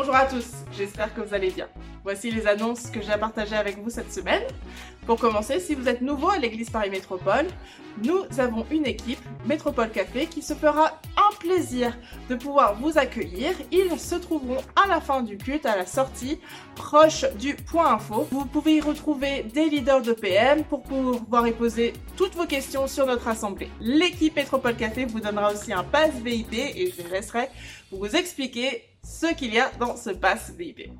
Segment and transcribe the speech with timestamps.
[0.00, 1.68] Bonjour à tous, j'espère que vous allez bien.
[2.04, 4.44] Voici les annonces que j'ai à partager avec vous cette semaine.
[5.04, 7.46] Pour commencer, si vous êtes nouveau à l'église Paris Métropole,
[8.02, 11.98] nous avons une équipe, Métropole Café, qui se fera un plaisir
[12.30, 13.50] de pouvoir vous accueillir.
[13.72, 16.40] Ils se trouveront à la fin du culte, à la sortie,
[16.76, 18.26] proche du point info.
[18.30, 22.86] Vous pouvez y retrouver des leaders de PM pour pouvoir y poser toutes vos questions
[22.86, 23.68] sur notre assemblée.
[23.82, 27.50] L'équipe Métropole Café vous donnera aussi un pass VIP et je laisserai
[27.92, 30.90] vous expliquer ce qu'il y a dans ce pass VIP.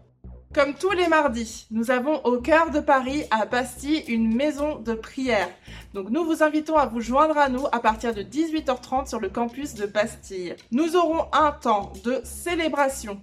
[0.52, 4.94] Comme tous les mardis, nous avons au cœur de Paris, à Bastille, une maison de
[4.94, 5.48] prière.
[5.94, 9.28] Donc nous vous invitons à vous joindre à nous à partir de 18h30 sur le
[9.28, 10.56] campus de Bastille.
[10.72, 13.22] Nous aurons un temps de célébration,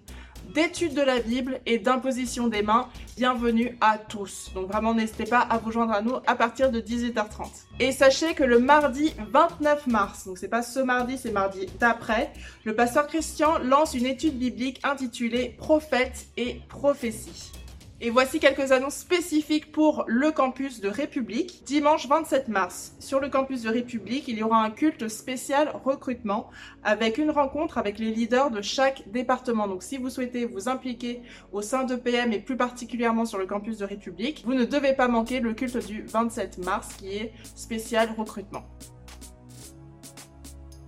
[0.53, 2.89] d'études de la Bible et d'imposition des mains.
[3.15, 4.51] Bienvenue à tous.
[4.53, 7.47] Donc vraiment n'hésitez pas à vous joindre à nous à partir de 18h30.
[7.79, 12.31] Et sachez que le mardi 29 mars, donc c'est pas ce mardi, c'est mardi d'après,
[12.63, 17.51] le pasteur Christian lance une étude biblique intitulée Prophètes et prophéties.
[17.99, 21.63] Et voici quelques annonces spécifiques pour le campus de République.
[21.65, 26.51] Dimanche 27 mars, sur le campus de République, il y aura un culte spécial recrutement
[26.83, 29.67] avec une rencontre avec les leaders de chaque département.
[29.67, 33.47] Donc si vous souhaitez vous impliquer au sein de PM et plus particulièrement sur le
[33.47, 37.33] campus de République, vous ne devez pas manquer le culte du 27 mars qui est
[37.55, 38.67] spécial recrutement.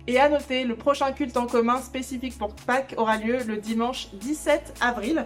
[0.06, 4.08] Et à noter, le prochain culte en commun spécifique pour Pâques aura lieu le dimanche
[4.14, 5.24] 17 avril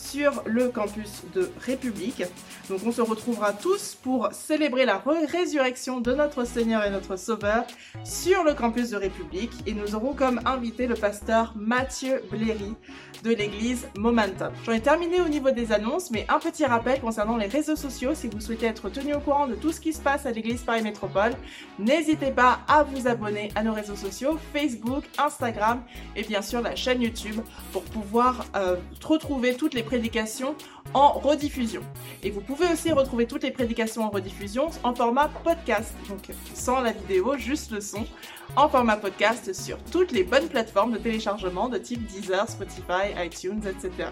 [0.00, 2.22] sur le campus de République.
[2.68, 7.64] Donc on se retrouvera tous pour célébrer la résurrection de notre Seigneur et notre Sauveur
[8.04, 12.74] sur le campus de République et nous aurons comme invité le pasteur Mathieu Bléry
[13.22, 14.52] de l'église Momentum.
[14.64, 18.14] J'en ai terminé au niveau des annonces, mais un petit rappel concernant les réseaux sociaux.
[18.14, 20.62] Si vous souhaitez être tenu au courant de tout ce qui se passe à l'église
[20.62, 21.32] Paris Métropole,
[21.78, 25.82] n'hésitez pas à vous abonner à nos réseaux sociaux, Facebook, Instagram
[26.16, 27.40] et bien sûr la chaîne YouTube
[27.72, 30.54] pour pouvoir euh, retrouver toutes les prédications
[30.94, 31.82] en rediffusion.
[32.22, 36.80] Et vous pouvez aussi retrouver toutes les prédications en rediffusion en format podcast, donc sans
[36.80, 38.06] la vidéo, juste le son,
[38.54, 43.62] en format podcast sur toutes les bonnes plateformes de téléchargement de type Deezer, Spotify, iTunes,
[43.66, 44.10] etc.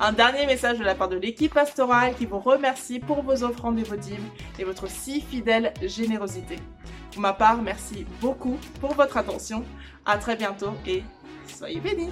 [0.00, 3.78] Un dernier message de la part de l'équipe pastorale qui vous remercie pour vos offrandes
[3.78, 4.28] et vos dîmes
[4.58, 6.56] et votre si fidèle générosité.
[7.12, 9.64] Pour ma part, merci beaucoup pour votre attention.
[10.04, 11.04] À très bientôt et
[11.46, 12.10] soyez bénis.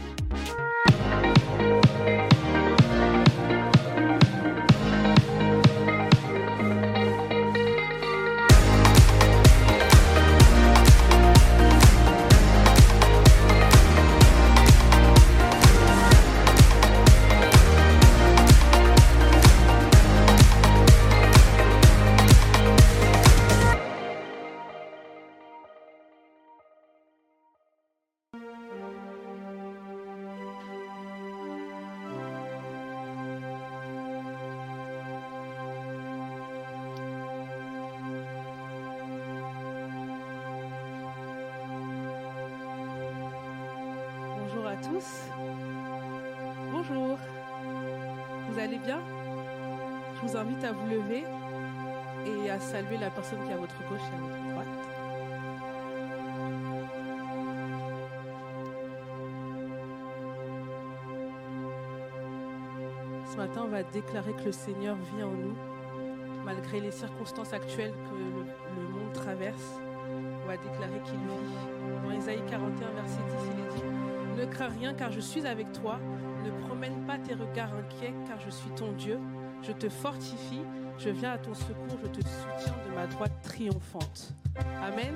[50.87, 51.25] Vous lever
[52.27, 54.67] et à saluer la personne qui est à votre gauche et à votre droite.
[63.31, 65.57] Ce matin, on va déclarer que le Seigneur vit en nous,
[66.45, 69.81] malgré les circonstances actuelles que le, le monde traverse.
[70.45, 72.05] On va déclarer qu'il vit.
[72.05, 75.73] Dans Ésaïe 41, verset 10, il est dit Ne crains rien car je suis avec
[75.73, 75.99] toi.
[76.45, 79.19] Ne promène pas tes regards inquiets car je suis ton Dieu.
[79.67, 80.61] Je te fortifie.
[80.99, 81.99] Je viens à ton secours.
[82.03, 84.33] Je te soutiens de ma droite triomphante.
[84.83, 85.15] Amen.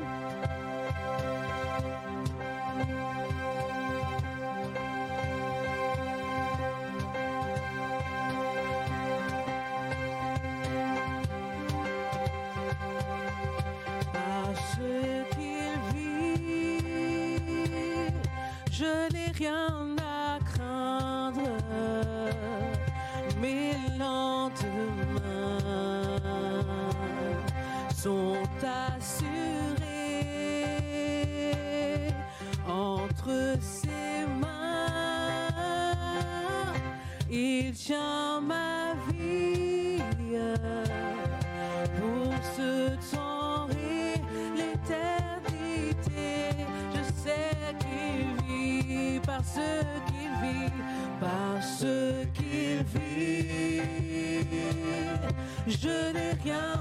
[55.67, 56.80] Je n'ai rien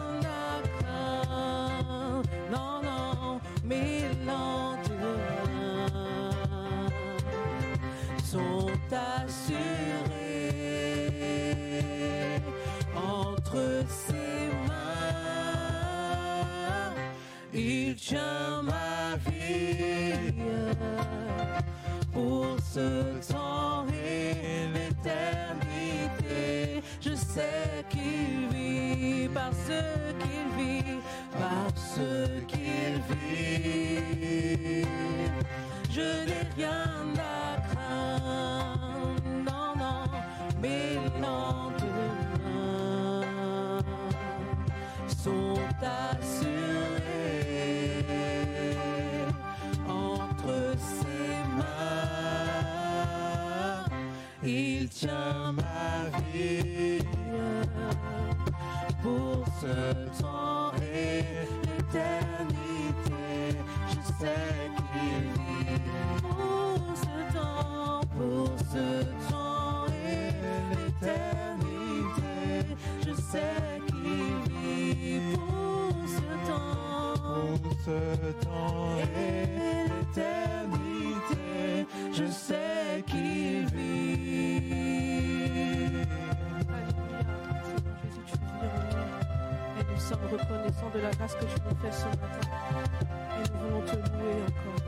[30.20, 31.00] qu'il vit,
[31.38, 32.00] parce
[32.48, 34.86] qu'il vit.
[35.90, 40.04] Je n'ai rien à craindre, non, non,
[40.62, 42.60] mes lendemains
[45.08, 47.00] sont assurés
[49.88, 51.90] entre ses mains.
[54.44, 56.79] Il tient ma vie
[59.60, 61.24] ce temps et
[61.68, 63.24] l'éternité.
[63.90, 65.80] Je sais qu'il vit
[66.22, 68.86] pour ce temps, pour ce
[69.30, 70.32] temps et
[70.72, 72.38] l'éternité.
[73.06, 77.20] Je sais qu'il vit pour ce temps,
[77.62, 78.00] Pour ce
[78.46, 81.46] temps et l'éternité.
[82.14, 82.69] Je sais
[90.10, 92.50] sommes reconnaissants de la grâce que tu nous fais ce matin.
[93.38, 94.80] Et nous voulons te louer encore.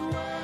[0.00, 0.39] Je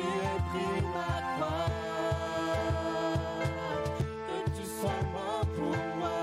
[0.00, 1.70] aies pris ma croix
[4.28, 6.22] que tu sois mort pour moi.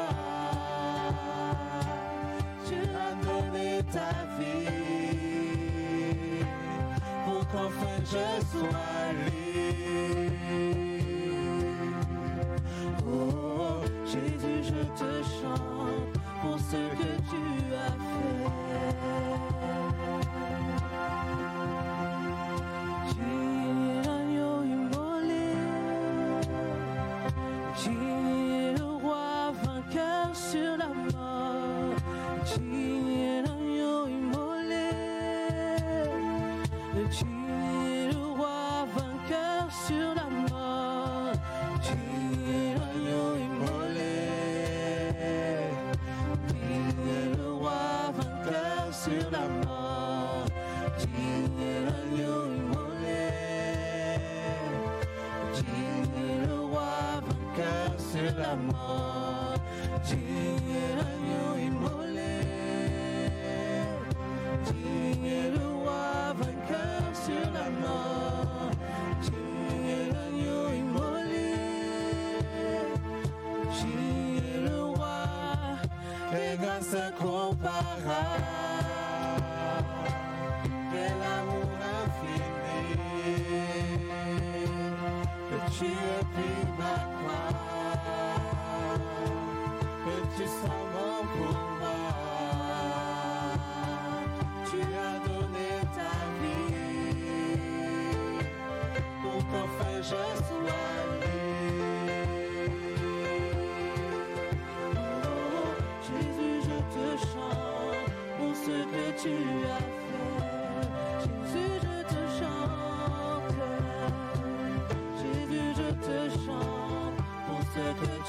[2.67, 4.83] Tu as donné ta vie
[7.25, 10.33] pour qu'enfin je sois libre.
[13.07, 15.72] Oh Jésus, je te chante
[27.83, 28.12] Tu
[58.53, 59.55] sur la mort.
[60.05, 62.35] Tu es l'agneau immolé.
[64.65, 68.71] Tu es le roi vainqueur sur la mort.
[69.21, 69.33] Tu
[69.89, 71.53] es l'agneau immolé.
[73.79, 73.91] Tu
[74.37, 75.17] es le roi.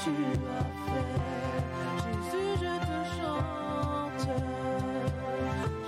[0.05, 1.07] tu fait.
[2.03, 4.25] Jésus, je te chante.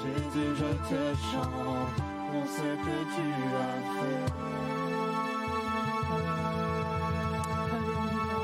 [0.01, 1.97] Jésus, je te chante
[2.31, 3.25] pour ce que tu
[3.63, 4.25] as fait.
[7.75, 8.39] Alléluia.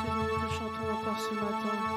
[0.00, 1.93] Jésus, nous te chantons encore ce matin.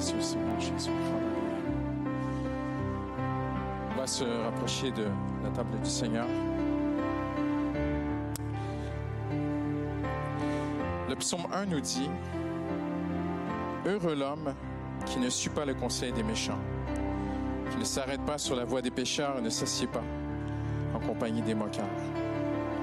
[0.00, 0.90] Précieux Seigneur Jésus.
[3.90, 5.04] On va se rapprocher de
[5.44, 6.26] la table du Seigneur.
[11.06, 12.08] Le psaume 1 nous dit
[13.84, 14.54] Heureux l'homme
[15.04, 16.60] qui ne suit pas le conseil des méchants,
[17.70, 20.04] qui ne s'arrête pas sur la voie des pécheurs et ne s'assied pas
[20.94, 21.84] en compagnie des moqueurs.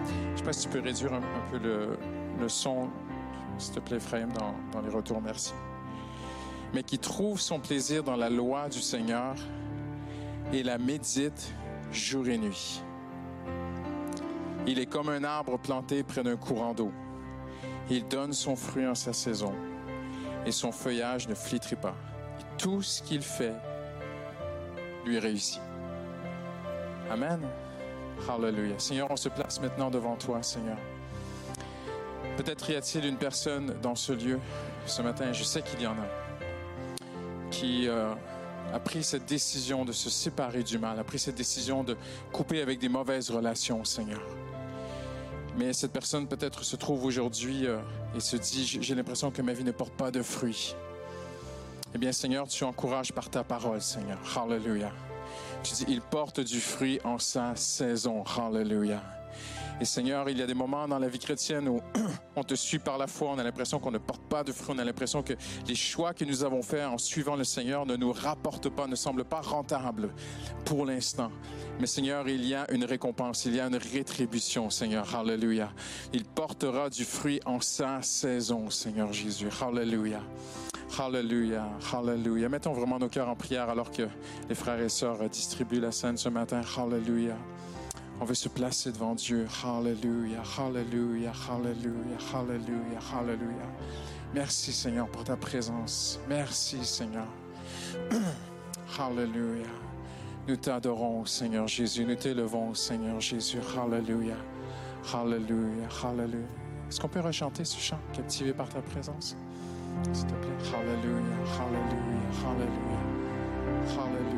[0.06, 2.90] Je ne sais pas si tu peux réduire un, peu le, son,
[3.58, 3.98] s'il te plaît,
[4.36, 5.56] dans, dans les retours, merci.
[6.74, 9.36] Mais qui trouve son plaisir dans la loi du Seigneur
[10.54, 11.54] et la médite
[11.92, 12.82] jour et nuit.
[14.66, 16.92] Il est comme un arbre planté près d'un courant d'eau.
[17.90, 19.54] Il donne son fruit en sa saison
[20.46, 21.96] et son feuillage ne flétrit pas.
[22.58, 23.56] Tout ce qu'il fait
[25.06, 25.62] lui réussit.
[27.10, 27.40] Amen.
[28.28, 28.80] Hallelujah.
[28.80, 30.78] Seigneur, on se place maintenant devant toi, Seigneur.
[32.36, 34.40] Peut-être y a-t-il une personne dans ce lieu
[34.86, 36.27] ce matin, je sais qu'il y en a,
[37.58, 38.14] qui euh,
[38.72, 41.98] a pris cette décision de se séparer du mal, a pris cette décision de
[42.32, 44.22] couper avec des mauvaises relations, Seigneur.
[45.58, 47.80] Mais cette personne peut-être se trouve aujourd'hui euh,
[48.16, 50.76] et se dit, j'ai l'impression que ma vie ne porte pas de fruits.
[51.96, 54.20] Eh bien, Seigneur, tu encourages par ta parole, Seigneur.
[54.36, 54.92] Hallelujah.
[55.64, 58.24] Tu dis, il porte du fruit en sa saison.
[58.24, 59.02] Hallelujah.
[59.80, 61.82] Et Seigneur, il y a des moments dans la vie chrétienne où
[62.36, 64.76] on te suit par la foi, on a l'impression qu'on ne porte pas de fruits,
[64.76, 65.34] on a l'impression que
[65.68, 68.96] les choix que nous avons faits en suivant le Seigneur ne nous rapportent pas, ne
[68.96, 70.10] semblent pas rentables
[70.66, 71.32] pour l'instant.
[71.80, 75.16] Mais Seigneur, il y a une récompense, il y a une rétribution, Seigneur.
[75.16, 75.72] Alléluia.
[76.12, 79.50] Il portera du fruit en sa saison, Seigneur Jésus.
[79.62, 80.22] Alléluia.
[80.98, 82.50] Alléluia, Alléluia.
[82.50, 84.08] Mettons vraiment nos cœurs en prière alors que
[84.50, 86.62] les frères et sœurs distribuent la scène ce matin.
[86.78, 87.38] Alléluia.
[88.20, 89.48] On veut se placer devant Dieu.
[89.64, 93.68] Alléluia, Alléluia, Alléluia, Alléluia, Alléluia.
[94.34, 96.20] Merci Seigneur pour ta présence.
[96.28, 97.28] Merci Seigneur.
[99.00, 99.68] Alléluia.
[100.48, 102.06] Nous t'adorons Seigneur Jésus.
[102.06, 103.60] Nous t'élevons Seigneur Jésus.
[103.78, 104.36] Alléluia.
[105.14, 106.48] Alléluia, Alléluia.
[106.90, 109.36] Est-ce qu'on peut rechanter ce chant captivé par ta présence?
[110.12, 110.50] S'il te plaît.
[110.74, 111.22] Alléluia,
[111.60, 113.00] Alléluia, Alléluia.
[113.92, 114.38] Alléluia.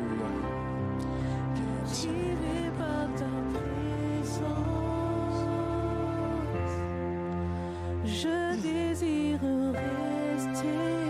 [8.90, 9.38] Désire
[10.34, 11.09] rester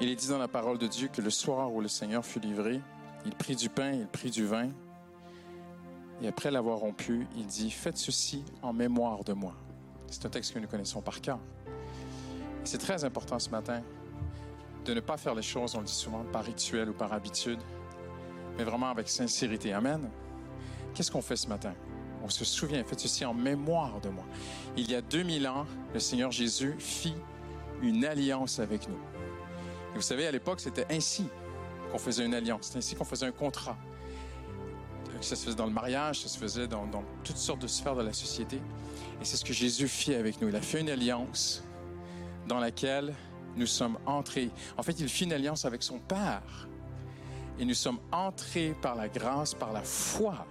[0.00, 2.40] Il est dit dans la parole de Dieu que le soir où le Seigneur fut
[2.40, 2.80] livré,
[3.26, 4.70] il prit du pain, il prit du vin,
[6.22, 9.54] et après l'avoir rompu, il dit, faites ceci en mémoire de moi.
[10.08, 11.38] C'est un texte que nous connaissons par cœur.
[12.64, 13.82] C'est très important ce matin
[14.84, 17.60] de ne pas faire les choses, on le dit souvent, par rituel ou par habitude,
[18.56, 19.72] mais vraiment avec sincérité.
[19.72, 20.08] Amen.
[20.94, 21.74] Qu'est-ce qu'on fait ce matin?
[22.24, 24.24] On se souvient, faites ceci en mémoire de moi.
[24.76, 27.14] Il y a 2000 ans, le Seigneur Jésus fit
[27.82, 28.98] une alliance avec nous.
[29.92, 31.28] Et vous savez, à l'époque, c'était ainsi
[31.92, 32.66] qu'on faisait une alliance.
[32.66, 33.76] C'était ainsi qu'on faisait un contrat.
[35.20, 37.96] Ça se faisait dans le mariage, ça se faisait dans, dans toutes sortes de sphères
[37.96, 38.56] de la société.
[39.20, 40.48] Et c'est ce que Jésus fit avec nous.
[40.48, 41.62] Il a fait une alliance
[42.46, 43.14] dans laquelle
[43.56, 44.50] nous sommes entrés.
[44.76, 46.68] En fait, il fit une alliance avec son Père.
[47.58, 50.46] Et nous sommes entrés par la grâce, par la foi,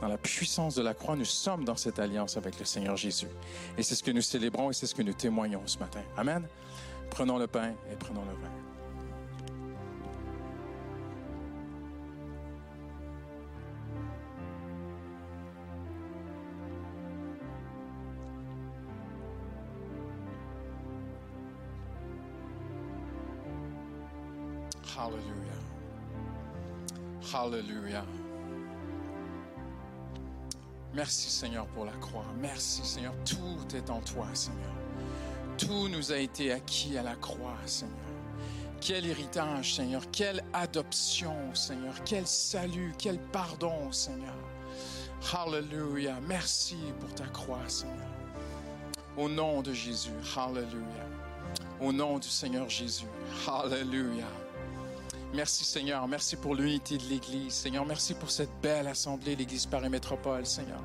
[0.00, 1.16] dans la puissance de la croix.
[1.16, 3.28] Nous sommes dans cette alliance avec le Seigneur Jésus.
[3.76, 6.02] Et c'est ce que nous célébrons et c'est ce que nous témoignons ce matin.
[6.16, 6.46] Amen.
[7.10, 8.69] Prenons le pain et prenons le vin.
[25.00, 25.60] Hallelujah.
[27.32, 28.04] Hallelujah.
[30.92, 32.26] Merci Seigneur pour la croix.
[32.38, 33.14] Merci Seigneur.
[33.24, 34.74] Tout est en toi Seigneur.
[35.56, 37.96] Tout nous a été acquis à la croix Seigneur.
[38.82, 40.02] Quel héritage, Seigneur.
[40.12, 41.94] Quelle adoption, Seigneur.
[42.04, 44.34] Quel salut, quel pardon, Seigneur.
[45.32, 46.18] Hallelujah.
[46.28, 47.96] Merci pour ta croix, Seigneur.
[49.16, 50.10] Au nom de Jésus.
[50.36, 51.08] Hallelujah.
[51.80, 53.06] Au nom du Seigneur Jésus.
[53.46, 54.28] Hallelujah.
[55.32, 57.52] Merci Seigneur, merci pour l'unité de l'Église.
[57.52, 60.82] Seigneur, merci pour cette belle assemblée, l'Église Paris Métropole, Seigneur.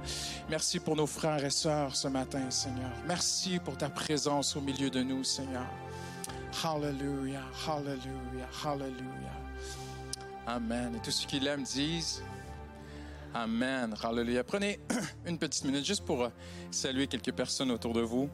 [0.49, 2.91] Merci pour nos frères et sœurs ce matin, Seigneur.
[3.07, 5.65] Merci pour ta présence au milieu de nous, Seigneur.
[6.63, 9.35] Hallelujah, hallelujah, hallelujah.
[10.45, 10.95] Amen.
[10.95, 12.21] Et tous ceux qui l'aiment disent
[13.33, 13.95] Amen.
[14.01, 14.43] Hallelujah.
[14.43, 14.79] Prenez
[15.25, 16.29] une petite minute juste pour euh,
[16.71, 18.29] saluer quelques personnes autour de vous.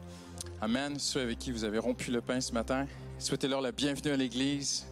[0.62, 0.99] Amen.
[0.99, 2.86] Ceux avec qui vous avez rompu le pain ce matin.
[3.18, 4.86] Souhaitez-leur la bienvenue à l'Église.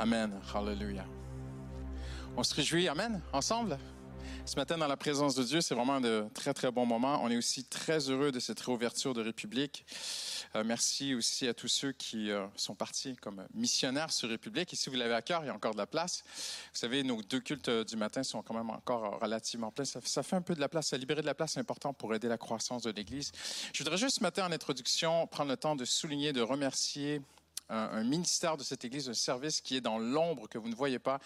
[0.00, 0.40] Amen.
[0.52, 1.06] Hallelujah.
[2.36, 3.78] On se réjouit, Amen, ensemble.
[4.44, 7.20] Ce matin, dans la présence de Dieu, c'est vraiment de très, très bons moments.
[7.22, 9.86] On est aussi très heureux de cette réouverture de République.
[10.56, 14.72] Euh, merci aussi à tous ceux qui euh, sont partis comme missionnaires sur République.
[14.72, 16.24] Et si vous l'avez à cœur, il y a encore de la place.
[16.72, 19.84] Vous savez, nos deux cultes euh, du matin sont quand même encore relativement pleins.
[19.84, 20.88] Ça, fait un peu de la place.
[20.88, 23.30] Ça libérer de la place, c'est important pour aider la croissance de l'Église.
[23.72, 27.22] Je voudrais juste ce matin, en introduction, prendre le temps de souligner, de remercier
[27.68, 30.98] un, ministère de cette Église, un service qui est dans l'ombre que vous ne voyez
[30.98, 31.20] pas.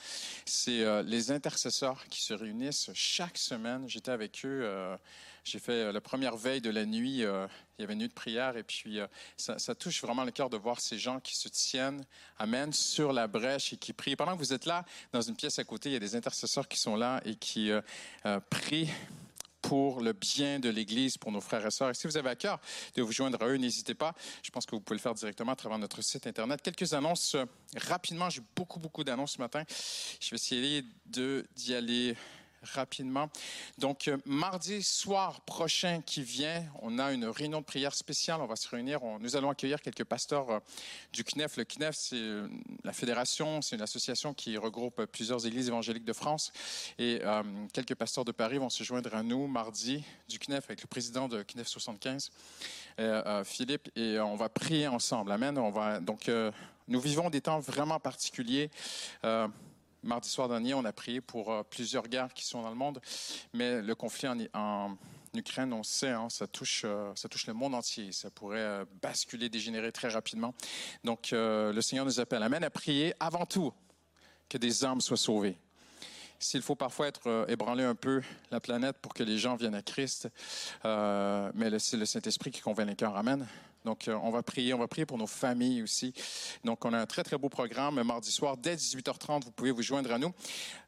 [0.44, 3.88] C'est euh, les intercesseurs qui se réunissent chaque semaine.
[3.88, 4.60] J'étais avec eux.
[4.62, 4.96] euh,
[5.44, 7.18] j'ai fait euh, la première veille de la nuit.
[7.18, 9.00] il y avait une nuit de prière et puis
[9.36, 12.04] ça, touche vraiment le cœur de voir ces gens qui se tiennent,
[12.38, 14.16] amen, sur la brèche et qui prient.
[14.16, 16.68] Pendant que vous êtes là, dans une pièce à côté, il y a des intercesseurs
[16.68, 17.70] qui sont là et qui
[18.50, 18.90] prient
[19.68, 21.90] pour le bien de l'Église, pour nos frères et sœurs.
[21.90, 22.58] Et si vous avez à cœur
[22.94, 24.14] de vous joindre à eux, n'hésitez pas.
[24.42, 26.62] Je pense que vous pouvez le faire directement à travers notre site Internet.
[26.62, 27.44] Quelques annonces euh,
[27.76, 28.30] rapidement.
[28.30, 29.64] J'ai beaucoup, beaucoup d'annonces ce matin.
[30.20, 32.16] Je vais essayer d'y aller
[32.62, 33.30] rapidement.
[33.78, 38.40] Donc, euh, mardi soir prochain qui vient, on a une réunion de prière spéciale.
[38.40, 39.00] On va se réunir.
[39.20, 40.58] Nous allons accueillir quelques pasteurs euh,
[41.12, 41.56] du CNEF.
[41.56, 42.48] Le CNEF, c'est euh,
[42.84, 46.52] la fédération, c'est une association qui regroupe plusieurs églises évangéliques de France.
[46.98, 47.20] Et
[47.72, 51.28] quelques pasteurs de Paris vont se joindre à nous mardi du CNEF avec le président
[51.28, 52.30] de CNEF 75,
[53.00, 55.32] euh, euh, Philippe, et on va prier ensemble.
[55.32, 55.58] Amen.
[55.58, 56.30] On va donc
[56.88, 58.70] nous vivons des temps vraiment particuliers.
[60.04, 63.00] Mardi soir dernier, on a prié pour euh, plusieurs guerres qui sont dans le monde,
[63.52, 64.96] mais le conflit en,
[65.34, 68.12] Ukraine, on sait, hein, ça, touche, euh, ça touche le monde entier.
[68.12, 70.54] Ça pourrait euh, basculer, dégénérer très rapidement.
[71.04, 73.72] Donc, le Seigneur nous appelle, Amen, à prier avant tout
[74.48, 75.56] que des âmes soient sauvées.
[76.40, 78.22] S'il faut parfois être un peu
[78.52, 80.28] la planète pour que les gens viennent à Christ,
[80.84, 83.16] mais c'est le Saint-Esprit qui convainc les cœurs.
[83.16, 83.46] Amen.
[83.84, 84.74] Donc, euh, on va prier.
[84.74, 86.12] On va prier pour nos familles aussi.
[86.64, 89.44] Donc, on a un très, très beau programme mardi soir dès 18h30.
[89.44, 90.32] Vous pouvez vous joindre à nous.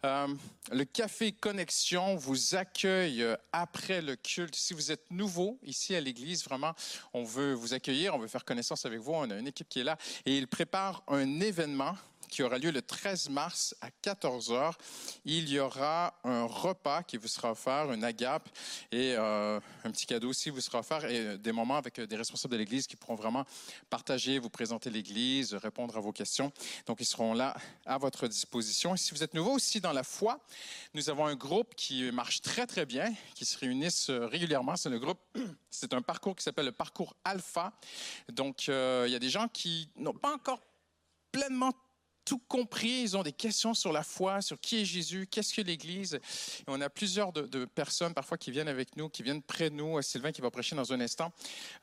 [0.05, 0.28] Euh,
[0.72, 4.57] le Café Connexion vous accueille euh, après le culte.
[4.57, 6.74] Si vous êtes nouveau ici à l'Église, vraiment,
[7.12, 8.14] on veut vous accueillir.
[8.14, 9.12] On veut faire connaissance avec vous.
[9.12, 11.95] On a une équipe qui est là et il prépare un événement
[12.31, 14.78] qui aura lieu le 13 mars à 14 heures.
[15.24, 18.49] Il y aura un repas qui vous sera offert, une agape
[18.93, 22.07] et euh, un petit cadeau aussi vous sera offert et euh, des moments avec euh,
[22.07, 23.45] des responsables de l'Église qui pourront vraiment
[23.91, 26.53] partager, vous présenter l'Église, répondre à vos questions.
[26.87, 28.95] Donc, ils seront là à votre disposition.
[28.95, 30.39] Et si vous êtes nouveau aussi dans la foi,
[30.95, 34.76] nous avons un groupe qui marche très, très bien, qui se réunissent régulièrement.
[34.76, 35.18] C'est le groupe,
[35.70, 37.72] c'est un parcours qui s'appelle le parcours Alpha.
[38.31, 40.61] Donc, il y a des gens qui n'ont pas encore
[41.33, 41.72] pleinement
[42.31, 43.03] tout compris.
[43.03, 46.20] Ils ont des questions sur la foi, sur qui est Jésus, qu'est-ce que l'Église.
[46.68, 49.99] On a plusieurs de, personnes parfois qui viennent avec nous, qui viennent près de nous.
[49.99, 51.33] Euh, Sylvain qui va prêcher dans un instant,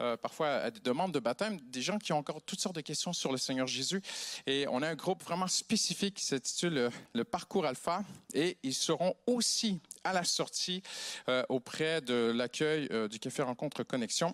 [0.01, 2.81] euh, parfois à des demandes de baptême, des gens qui ont encore toutes sortes de
[2.81, 4.01] questions sur le Seigneur Jésus.
[4.45, 8.05] Et on a un groupe vraiment spécifique qui s'intitule le, le Parcours Alpha.
[8.33, 10.81] Et ils seront aussi à la sortie
[11.27, 14.31] euh, auprès de l'accueil euh, du Café Rencontre Connexion.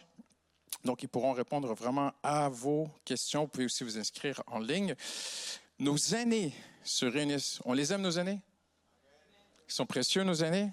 [0.86, 3.44] Donc, ils pourront répondre vraiment à vos questions.
[3.44, 4.96] Vous pouvez aussi vous inscrire en ligne.
[5.84, 7.60] Nos aînés se réunissent.
[7.66, 8.40] On les aime, nos aînés?
[9.68, 10.72] Ils sont précieux, nos aînés?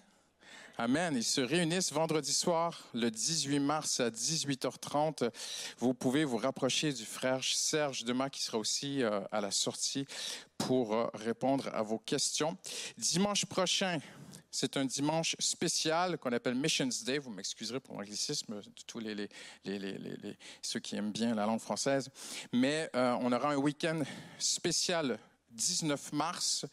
[0.79, 1.17] Amen.
[1.17, 5.29] Ils se réunissent vendredi soir, le 18 mars à 18h30.
[5.79, 10.07] Vous pouvez vous rapprocher du frère Serge Demas qui sera aussi euh, à la sortie
[10.59, 12.57] pour euh, répondre à vos questions.
[12.97, 13.99] Dimanche prochain,
[14.51, 17.19] c'est un dimanche spécial qu'on appelle Missions Day.
[17.19, 19.01] Vous m'excuserez pour l'anglicisme tous
[20.63, 22.09] ceux qui aiment bien la langue française.
[22.53, 24.03] Mais euh, on aura un week-end
[24.39, 25.19] spécial
[25.53, 26.65] 19 mars,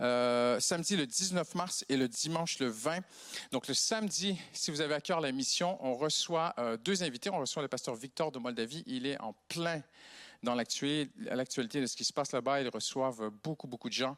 [0.00, 3.00] euh, samedi le 19 mars et le dimanche le 20.
[3.50, 7.30] Donc le samedi, si vous avez à cœur la mission, on reçoit euh, deux invités.
[7.30, 8.82] On reçoit le pasteur Victor de Moldavie.
[8.86, 9.82] Il est en plein
[10.42, 12.60] dans l'actualité de ce qui se passe là-bas.
[12.60, 14.16] Ils reçoivent beaucoup, beaucoup de gens.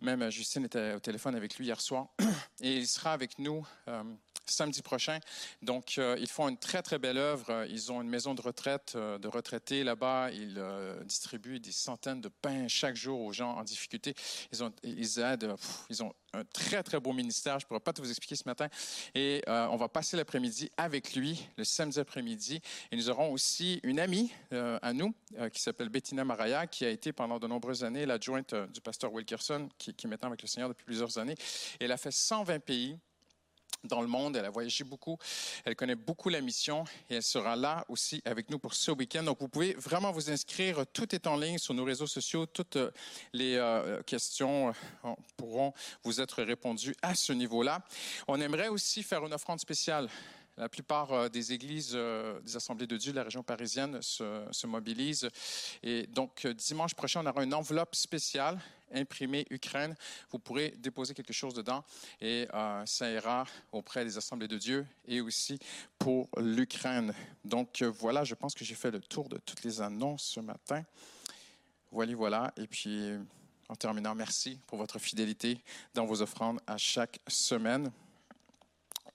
[0.00, 2.08] Même euh, Justine était au téléphone avec lui hier soir.
[2.60, 4.02] Et il sera avec nous euh,
[4.50, 5.18] samedi prochain.
[5.62, 7.66] Donc, euh, ils font une très, très belle œuvre.
[7.68, 10.30] Ils ont une maison de retraite, euh, de retraités là-bas.
[10.32, 14.14] Ils euh, distribuent des centaines de pains chaque jour aux gens en difficulté.
[14.52, 15.54] Ils, ont, ils aident,
[15.90, 17.58] ils ont un très, très beau ministère.
[17.58, 18.68] Je ne pourrais pas tout vous expliquer ce matin.
[19.14, 22.60] Et on va passer l'après-midi avec lui, le samedi après-midi.
[22.90, 25.14] Et nous aurons aussi une amie à nous
[25.52, 29.70] qui s'appelle Bettina Maraya, qui a été pendant de nombreuses années l'adjointe du pasteur Wilkerson,
[29.78, 31.36] qui, qui est maintenant avec le Seigneur depuis plusieurs années.
[31.80, 32.98] Elle a fait 120 pays
[33.84, 34.36] dans le monde.
[34.36, 35.18] Elle a voyagé beaucoup.
[35.64, 39.22] Elle connaît beaucoup la mission et elle sera là aussi avec nous pour ce week-end.
[39.22, 40.84] Donc, vous pouvez vraiment vous inscrire.
[40.92, 42.46] Tout est en ligne sur nos réseaux sociaux.
[42.46, 42.90] Toutes euh,
[43.32, 44.68] les euh, questions
[45.04, 45.72] euh, pourront
[46.02, 47.82] vous être répondues à ce niveau-là.
[48.28, 50.08] On aimerait aussi faire une offrande spéciale.
[50.58, 54.46] La plupart euh, des églises, euh, des assemblées de Dieu de la région parisienne se,
[54.50, 55.28] se mobilisent.
[55.82, 58.58] Et donc, euh, dimanche prochain, on aura une enveloppe spéciale
[58.90, 59.94] imprimée Ukraine.
[60.30, 61.84] Vous pourrez déposer quelque chose dedans
[62.22, 65.58] et euh, ça ira auprès des assemblées de Dieu et aussi
[65.98, 67.12] pour l'Ukraine.
[67.44, 70.84] Donc, voilà, je pense que j'ai fait le tour de toutes les annonces ce matin.
[71.90, 72.52] Voilà, voilà.
[72.56, 73.12] Et puis,
[73.68, 75.58] en terminant, merci pour votre fidélité
[75.92, 77.90] dans vos offrandes à chaque semaine.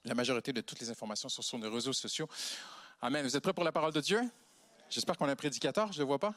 [0.06, 2.28] La majorité de toutes les informations sont sur nos réseaux sociaux.
[3.02, 3.24] Amen.
[3.24, 4.22] Vous êtes prêts pour la parole de Dieu?
[4.90, 5.92] J'espère qu'on a un prédicateur.
[5.92, 6.34] Je ne le vois pas.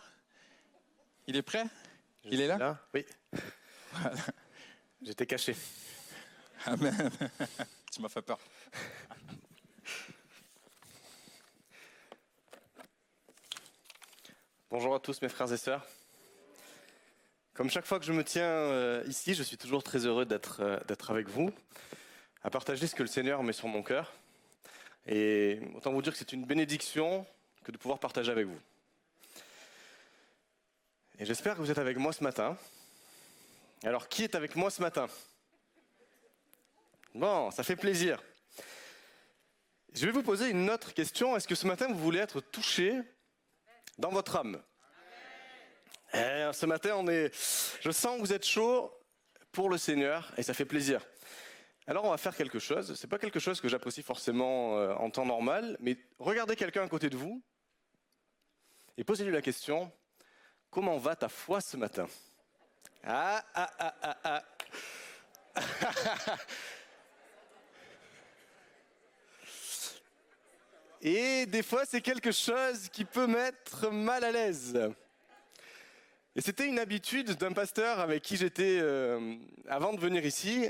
[1.26, 1.64] Il est prêt?
[2.24, 2.78] Il est là?
[2.92, 3.06] Oui.
[5.02, 5.56] J'étais caché.
[6.66, 7.10] Amen.
[7.92, 8.38] tu m'as fait peur.
[14.70, 15.86] Bonjour à tous mes frères et sœurs.
[17.54, 20.60] Comme chaque fois que je me tiens euh, ici, je suis toujours très heureux d'être
[20.60, 21.52] euh, d'être avec vous,
[22.44, 24.12] à partager ce que le Seigneur met sur mon cœur.
[25.06, 27.26] Et autant vous dire que c'est une bénédiction
[27.64, 28.60] que de pouvoir partager avec vous.
[31.18, 32.56] Et j'espère que vous êtes avec moi ce matin.
[33.82, 35.08] Alors, qui est avec moi ce matin?
[37.14, 38.22] Bon, ça fait plaisir.
[39.94, 41.36] Je vais vous poser une autre question.
[41.36, 43.00] Est-ce que ce matin, vous voulez être touché
[43.96, 44.60] dans votre âme?
[46.12, 47.32] Eh, Ce matin, on est...
[47.80, 48.92] je sens que vous êtes chaud
[49.52, 51.00] pour le Seigneur et ça fait plaisir.
[51.86, 52.94] Alors, on va faire quelque chose.
[52.94, 56.88] C'est pas quelque chose que j'apprécie forcément euh, en temps normal, mais regardez quelqu'un à
[56.88, 57.42] côté de vous
[58.96, 59.92] et posez-lui la question
[60.70, 62.08] Comment va ta foi ce matin?
[63.04, 64.42] Ah, ah, ah, ah, ah.
[71.00, 74.76] Et des fois, c'est quelque chose qui peut mettre mal à l'aise.
[76.36, 79.36] Et c'était une habitude d'un pasteur avec qui j'étais euh,
[79.68, 80.66] avant de venir ici.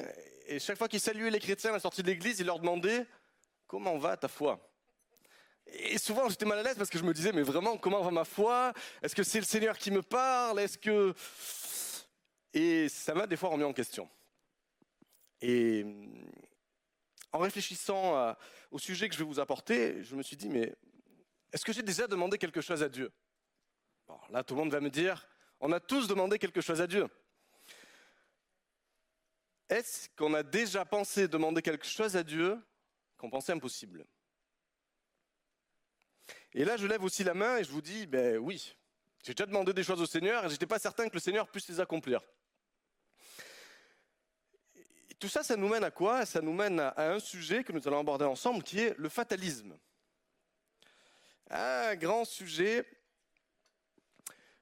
[0.46, 3.06] Et chaque fois qu'il saluait les chrétiens à la sortie de l'église, il leur demandait
[3.66, 4.60] Comment va ta foi?
[5.66, 8.10] Et souvent, j'étais mal à l'aise parce que je me disais Mais vraiment, comment va
[8.10, 8.74] ma foi?
[9.02, 10.60] Est-ce que c'est le Seigneur qui me parle?
[10.60, 11.14] Est-ce que.
[12.52, 14.08] Et ça m'a des fois remis en question.
[15.40, 15.84] Et
[17.32, 18.38] en réfléchissant à-
[18.70, 20.72] au sujet que je vais vous apporter, je me suis dit, mais
[21.52, 23.10] est-ce que j'ai déjà demandé quelque chose à Dieu?
[24.06, 25.26] Bon, Là, tout le monde va me dire,
[25.64, 27.08] on a tous demandé quelque chose à Dieu.
[29.70, 32.62] Est-ce qu'on a déjà pensé demander quelque chose à Dieu
[33.16, 34.04] qu'on pensait impossible?
[36.52, 38.76] Et là, je lève aussi la main et je vous dis, ben oui,
[39.22, 41.66] j'ai déjà demandé des choses au Seigneur et j'étais pas certain que le Seigneur puisse
[41.68, 42.20] les accomplir.
[45.18, 46.26] Tout ça, ça nous mène à quoi?
[46.26, 49.78] Ça nous mène à un sujet que nous allons aborder ensemble, qui est le fatalisme.
[51.48, 52.86] Un grand sujet.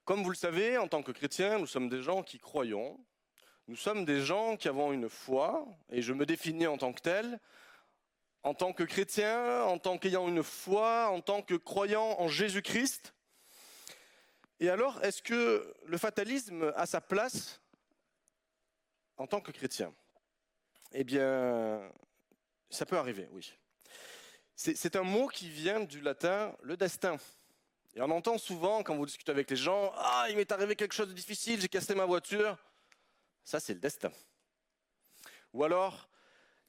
[0.04, 2.98] Comme vous le savez, en tant que chrétiens, nous sommes des gens qui croyons.
[3.68, 7.00] Nous sommes des gens qui avons une foi, et je me définis en tant que
[7.00, 7.38] tel,
[8.42, 13.14] en tant que chrétien, en tant qu'ayant une foi, en tant que croyant en Jésus-Christ.
[14.58, 17.60] Et alors, est-ce que le fatalisme a sa place
[19.16, 19.94] en tant que chrétien?
[20.90, 21.88] Eh bien,
[22.70, 23.54] ça peut arriver, oui.
[24.56, 27.16] C'est c'est un mot qui vient du latin le destin.
[27.94, 30.94] Et on entend souvent quand vous discutez avec les gens Ah, il m'est arrivé quelque
[30.94, 32.56] chose de difficile, j'ai cassé ma voiture.
[33.44, 34.10] Ça, c'est le destin.
[35.52, 36.08] Ou alors,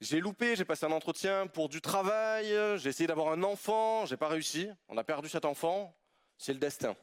[0.01, 2.47] j'ai loupé, j'ai passé un entretien pour du travail,
[2.77, 5.95] j'ai essayé d'avoir un enfant, j'ai pas réussi, on a perdu cet enfant,
[6.37, 6.95] c'est le destin.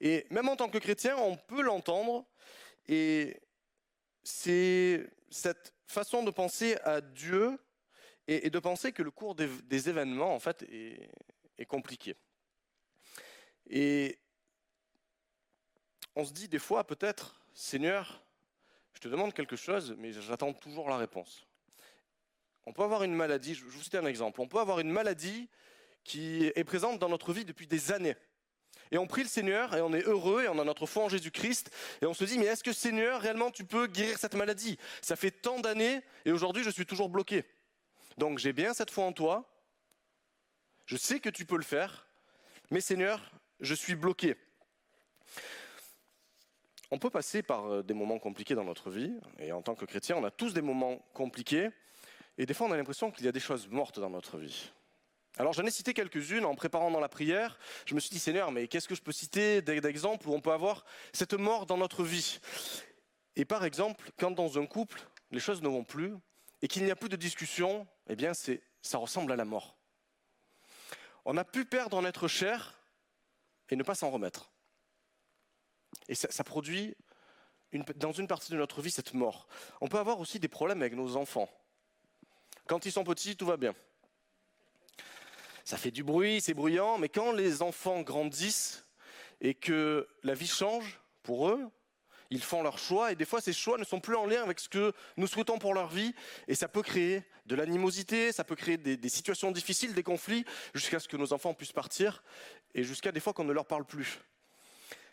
[0.00, 2.26] Et même en tant que chrétien, on peut l'entendre,
[2.86, 3.40] et
[4.22, 7.58] c'est cette façon de penser à Dieu
[8.28, 12.14] et, de penser que le cours des, événements, en fait, est compliqué.
[13.68, 14.18] Et
[16.16, 18.22] on se dit des fois peut-être, Seigneur,
[18.92, 21.46] je te demande quelque chose, mais j'attends toujours la réponse.
[22.66, 25.48] On peut avoir une maladie, je vous citer un exemple, on peut avoir une maladie
[26.04, 28.16] qui est présente dans notre vie depuis des années.
[28.92, 31.08] Et on prie le Seigneur et on est heureux et on a notre foi en
[31.08, 31.70] Jésus-Christ
[32.02, 34.78] et on se dit mais est-ce que Seigneur réellement tu peux guérir cette maladie?
[35.00, 37.44] Ça fait tant d'années et aujourd'hui je suis toujours bloqué.
[38.18, 39.48] Donc j'ai bien cette foi en toi.
[40.86, 42.08] Je sais que tu peux le faire.
[42.70, 43.30] Mais Seigneur,
[43.60, 44.36] je suis bloqué.
[46.90, 49.84] On peut passer par euh, des moments compliqués dans notre vie et en tant que
[49.84, 51.70] chrétien, on a tous des moments compliqués
[52.36, 54.72] et des fois on a l'impression qu'il y a des choses mortes dans notre vie.
[55.36, 57.58] Alors j'en ai cité quelques-unes en préparant dans la prière.
[57.86, 60.52] Je me suis dit, Seigneur, mais qu'est-ce que je peux citer d'exemples où on peut
[60.52, 62.40] avoir cette mort dans notre vie?
[63.36, 65.00] Et par exemple, quand dans un couple,
[65.30, 66.14] les choses ne vont plus
[66.60, 69.76] et qu'il n'y a plus de discussion, eh bien ça ressemble à la mort.
[71.24, 72.79] On a pu perdre en être cher
[73.70, 74.50] et ne pas s'en remettre.
[76.08, 76.94] Et ça, produit
[77.96, 79.46] dans une partie de notre vie cette mort.
[79.80, 81.48] On peut avoir aussi des problèmes avec nos enfants.
[82.66, 83.74] Quand ils sont petits, tout va bien.
[85.64, 88.86] Ça fait du bruit, c'est bruyant, mais quand les enfants grandissent
[89.40, 91.70] et que la vie change pour eux,
[92.30, 94.60] ils font leurs choix et des fois ces choix ne sont plus en lien avec
[94.60, 96.14] ce que nous souhaitons pour leur vie
[96.46, 101.00] et ça peut créer de l'animosité, ça peut créer des situations difficiles, des conflits, jusqu'à
[101.00, 102.22] ce que nos enfants puissent partir
[102.74, 104.18] et jusqu'à des fois qu'on ne leur parle plus.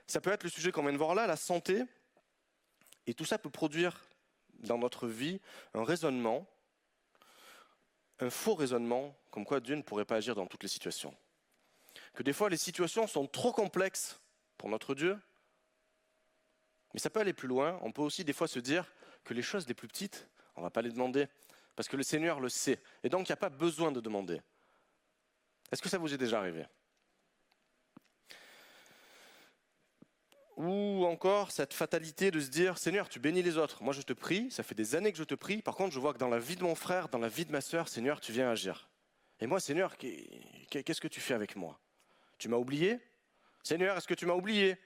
[0.07, 1.83] Ça peut être le sujet qu'on vient de voir là, la santé,
[3.05, 4.05] et tout ça peut produire
[4.59, 5.39] dans notre vie
[5.73, 6.47] un raisonnement
[8.19, 11.15] un faux raisonnement comme quoi Dieu ne pourrait pas agir dans toutes les situations.
[12.13, 14.19] Que des fois les situations sont trop complexes
[14.57, 15.19] pour notre Dieu,
[16.93, 17.79] mais ça peut aller plus loin.
[17.83, 18.91] On peut aussi des fois se dire
[19.23, 21.27] que les choses les plus petites, on ne va pas les demander,
[21.75, 22.81] parce que le Seigneur le sait.
[23.03, 24.41] Et donc il n'y a pas besoin de demander.
[25.71, 26.65] Est-ce que ça vous est déjà arrivé?
[30.57, 33.83] Ou encore cette fatalité de se dire, Seigneur, tu bénis les autres.
[33.83, 35.61] Moi, je te prie, ça fait des années que je te prie.
[35.61, 37.51] Par contre, je vois que dans la vie de mon frère, dans la vie de
[37.51, 38.89] ma sœur, Seigneur, tu viens agir.
[39.39, 41.79] Et moi, Seigneur, qu'est- qu'est-ce que tu fais avec moi?
[42.39, 42.99] Tu m'as oublié?
[43.61, 44.77] Seigneur, est-ce que tu m'as oublié?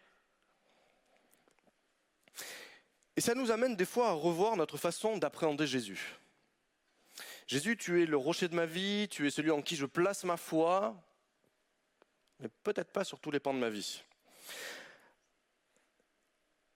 [3.16, 6.18] Et ça nous amène des fois à revoir notre façon d'appréhender Jésus.
[7.48, 10.26] Jésus, tu es le rocher de ma vie, tu es celui en qui je place
[10.26, 10.96] ma foi,
[12.40, 14.02] mais peut-être pas sur tous les pans de ma vie.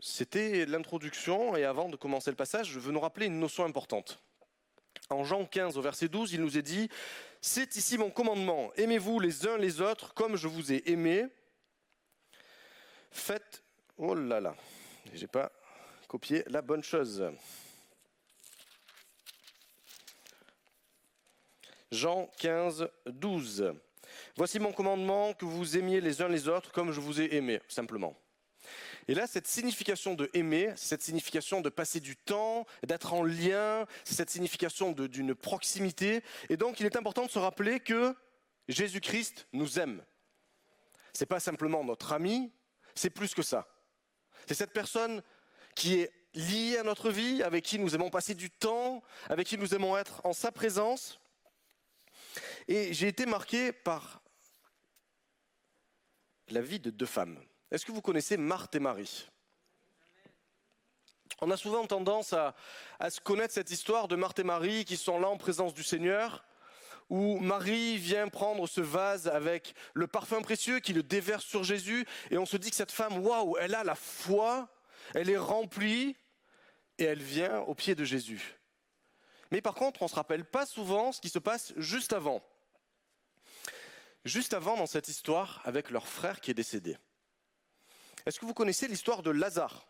[0.07, 4.21] C'était l'introduction, et avant de commencer le passage, je veux nous rappeler une notion importante.
[5.09, 6.89] En Jean 15, au verset 12, il nous est dit
[7.41, 11.25] C'est ici mon commandement, aimez-vous les uns les autres comme je vous ai aimé.
[13.09, 13.63] Faites.
[13.97, 14.55] Oh là là,
[15.15, 15.51] j'ai pas
[16.07, 17.25] copié la bonne chose.
[21.91, 23.73] Jean 15, 12.
[24.35, 27.59] Voici mon commandement, que vous aimiez les uns les autres comme je vous ai aimé,
[27.67, 28.15] simplement.
[29.07, 33.85] Et là, cette signification de aimer, cette signification de passer du temps, d'être en lien,
[34.03, 36.23] cette signification d'une proximité.
[36.49, 38.15] Et donc, il est important de se rappeler que
[38.67, 40.03] Jésus-Christ nous aime.
[41.13, 42.51] C'est pas simplement notre ami,
[42.95, 43.67] c'est plus que ça.
[44.47, 45.21] C'est cette personne
[45.75, 49.57] qui est liée à notre vie, avec qui nous aimons passer du temps, avec qui
[49.57, 51.19] nous aimons être en sa présence.
[52.67, 54.21] Et j'ai été marqué par
[56.49, 57.39] la vie de deux femmes.
[57.75, 59.27] Est-ce que vous connaissez Marthe et Marie?
[61.41, 62.55] On a souvent tendance à,
[63.09, 66.45] se connaître cette histoire de Marthe et Marie qui sont là en présence du Seigneur,
[67.09, 72.05] où Marie vient prendre ce vase avec le parfum précieux qui le déverse sur Jésus,
[72.31, 74.69] et on se dit que cette femme, waouh, elle a la foi,
[75.13, 76.15] elle est remplie,
[76.97, 78.55] et elle vient au pied de Jésus.
[79.51, 82.41] Mais par contre, on ne se rappelle pas souvent ce qui se passe juste avant.
[84.23, 86.95] Juste avant dans cette histoire avec leur frère qui est décédé.
[88.25, 89.85] Est-ce que vous connaissez l'histoire de Lazare?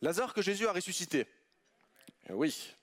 [0.00, 1.26] Lazare que Jésus a ressuscité.
[2.28, 2.74] Eh Oui.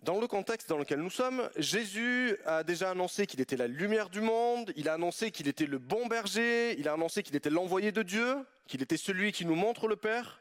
[0.00, 4.08] Dans le contexte dans lequel nous sommes, Jésus a déjà annoncé qu'il était la lumière
[4.08, 7.50] du monde, il a annoncé qu'il était le bon berger, il a annoncé qu'il était
[7.50, 8.36] l'envoyé de Dieu,
[8.66, 10.40] qu'il était celui qui nous montre le Père,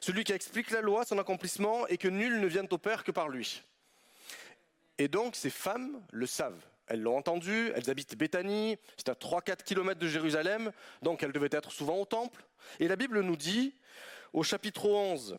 [0.00, 3.10] celui qui explique la loi, son accomplissement, et que nul ne vient au Père que
[3.10, 3.62] par lui.
[4.98, 6.62] Et donc ces femmes le savent.
[6.86, 10.70] Elles l'ont entendu, elles habitent Béthanie, c'est à 3-4 kilomètres de Jérusalem,
[11.02, 12.44] donc elles devaient être souvent au temple.
[12.78, 13.74] Et la Bible nous dit,
[14.32, 15.38] au chapitre 11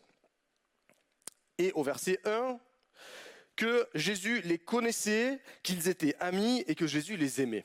[1.58, 2.58] et au verset 1,
[3.54, 7.64] que Jésus les connaissait, qu'ils étaient amis et que Jésus les aimait.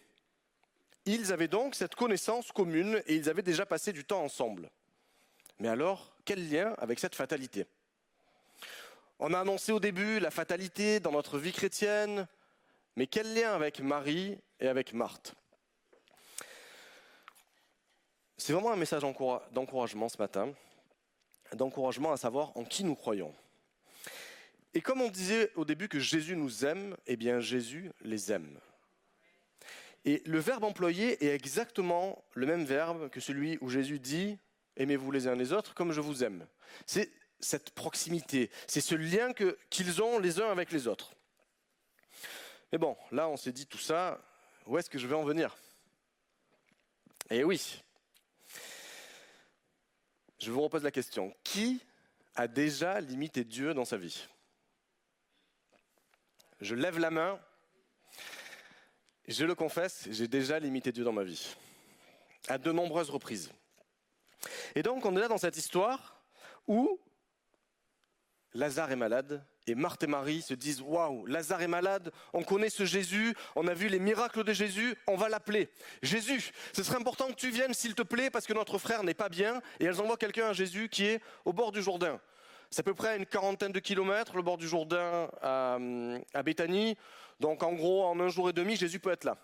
[1.06, 4.70] Ils avaient donc cette connaissance commune et ils avaient déjà passé du temps ensemble.
[5.60, 7.66] Mais alors, quel lien avec cette fatalité?
[9.20, 12.28] On a annoncé au début la fatalité dans notre vie chrétienne,
[12.96, 15.34] mais quel lien avec Marie et avec Marthe?
[18.38, 20.54] C'est vraiment un message encoura- d'encouragement ce matin,
[21.54, 23.34] d'encouragement à savoir en qui nous croyons.
[24.74, 28.60] Et comme on disait au début que Jésus nous aime, eh bien Jésus les aime.
[30.06, 34.38] Et le verbe employé est exactement le même verbe que celui où Jésus dit
[34.78, 36.48] Aimez-vous les uns les autres comme je vous aime.
[36.88, 39.34] C'est cette proximité, c'est ce lien
[39.70, 41.14] qu'ils ont les uns avec les autres.
[42.72, 44.20] Mais bon, là on s'est dit tout ça,
[44.66, 45.56] où est-ce que je vais en venir?
[47.30, 47.82] Eh oui.
[50.40, 51.36] Je vous repose la question.
[51.44, 51.82] Qui
[52.36, 54.28] a déjà limité Dieu dans sa vie?
[56.60, 57.40] Je lève la main.
[59.28, 61.56] Je le confesse, j'ai déjà limité Dieu dans ma vie.
[62.48, 63.52] À de nombreuses reprises.
[64.76, 66.22] Et donc on est là dans cette histoire
[66.68, 67.00] où
[68.54, 72.70] Lazare est malade et Marthe et Marie se disent Waouh, Lazare est malade, on connaît
[72.70, 75.70] ce Jésus, on a vu les miracles de Jésus, on va l'appeler.
[76.02, 79.14] Jésus, ce serait important que tu viennes, s'il te plaît, parce que notre frère n'est
[79.14, 79.62] pas bien.
[79.80, 82.20] Et elles envoient quelqu'un à Jésus qui est au bord du Jourdain.
[82.72, 85.78] C'est à peu près une quarantaine de kilomètres, le bord du Jourdain à,
[86.34, 86.98] à Béthanie.
[87.40, 89.38] Donc en gros, en un jour et demi, Jésus peut être là.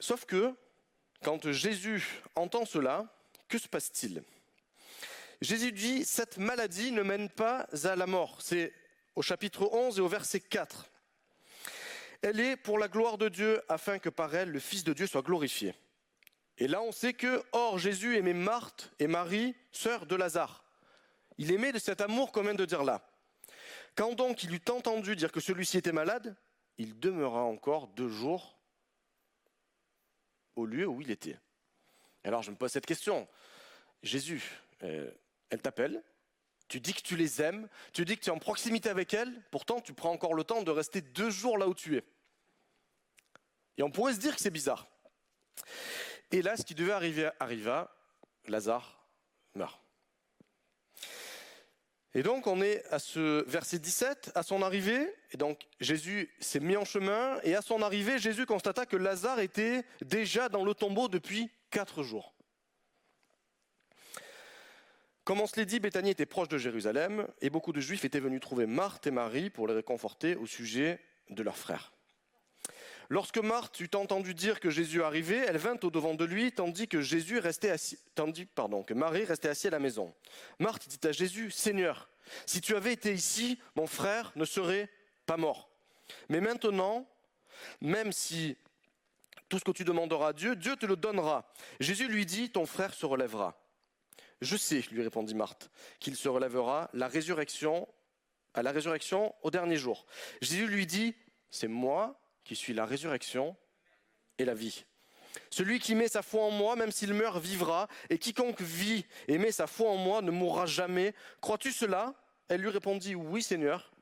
[0.00, 0.54] Sauf que,
[1.22, 3.06] quand Jésus entend cela,
[3.48, 4.22] que se passe-t-il?
[5.42, 8.40] Jésus dit, cette maladie ne mène pas à la mort.
[8.40, 8.72] C'est
[9.16, 10.88] au chapitre 11 et au verset 4.
[12.22, 15.08] Elle est pour la gloire de Dieu, afin que par elle le Fils de Dieu
[15.08, 15.74] soit glorifié.
[16.58, 20.64] Et là, on sait que, or, Jésus aimait Marthe et Marie, sœurs de Lazare.
[21.38, 23.04] Il aimait de cet amour qu'on vient de dire là.
[23.96, 26.36] Quand donc il eut entendu dire que celui-ci était malade,
[26.78, 28.60] il demeura encore deux jours
[30.54, 31.36] au lieu où il était.
[32.22, 33.26] Alors je me pose cette question.
[34.04, 35.10] Jésus, euh,
[35.52, 36.02] elle t'appelle,
[36.66, 39.30] tu dis que tu les aimes, tu dis que tu es en proximité avec elle,
[39.50, 42.04] pourtant tu prends encore le temps de rester deux jours là où tu es.
[43.76, 44.88] Et on pourrait se dire que c'est bizarre.
[46.30, 47.94] Et là, ce qui devait arriver arriva,
[48.46, 49.06] Lazare
[49.54, 49.78] meurt.
[52.14, 56.60] Et donc on est à ce verset 17, à son arrivée, et donc Jésus s'est
[56.60, 60.72] mis en chemin, et à son arrivée, Jésus constata que Lazare était déjà dans le
[60.72, 62.34] tombeau depuis quatre jours.
[65.24, 68.18] Comme on se l'est dit, Béthanie était proche de Jérusalem, et beaucoup de Juifs étaient
[68.18, 70.98] venus trouver Marthe et Marie pour les réconforter au sujet
[71.30, 71.92] de leur frère.
[73.08, 76.88] Lorsque Marthe eut entendu dire que Jésus arrivait, elle vint au devant de lui, tandis
[76.88, 80.12] que Jésus restait assis, que Marie restait assise à la maison.
[80.58, 82.08] Marthe dit à Jésus, Seigneur,
[82.46, 84.88] si tu avais été ici, mon frère ne serait
[85.26, 85.70] pas mort.
[86.30, 87.06] Mais maintenant,
[87.80, 88.56] même si
[89.48, 91.52] tout ce que tu demanderas à Dieu, Dieu te le donnera.
[91.78, 93.61] Jésus lui dit, ton frère se relèvera.
[94.42, 95.70] Je sais, lui répondit Marthe,
[96.00, 97.88] qu'il se relèvera la résurrection,
[98.54, 100.04] à la résurrection au dernier jour.
[100.40, 101.14] Jésus lui dit,
[101.48, 103.56] c'est moi qui suis la résurrection
[104.38, 104.84] et la vie.
[105.48, 109.38] Celui qui met sa foi en moi, même s'il meurt, vivra, et quiconque vit et
[109.38, 111.14] met sa foi en moi ne mourra jamais.
[111.40, 112.12] Crois-tu cela?
[112.48, 113.92] Elle lui répondit, oui Seigneur.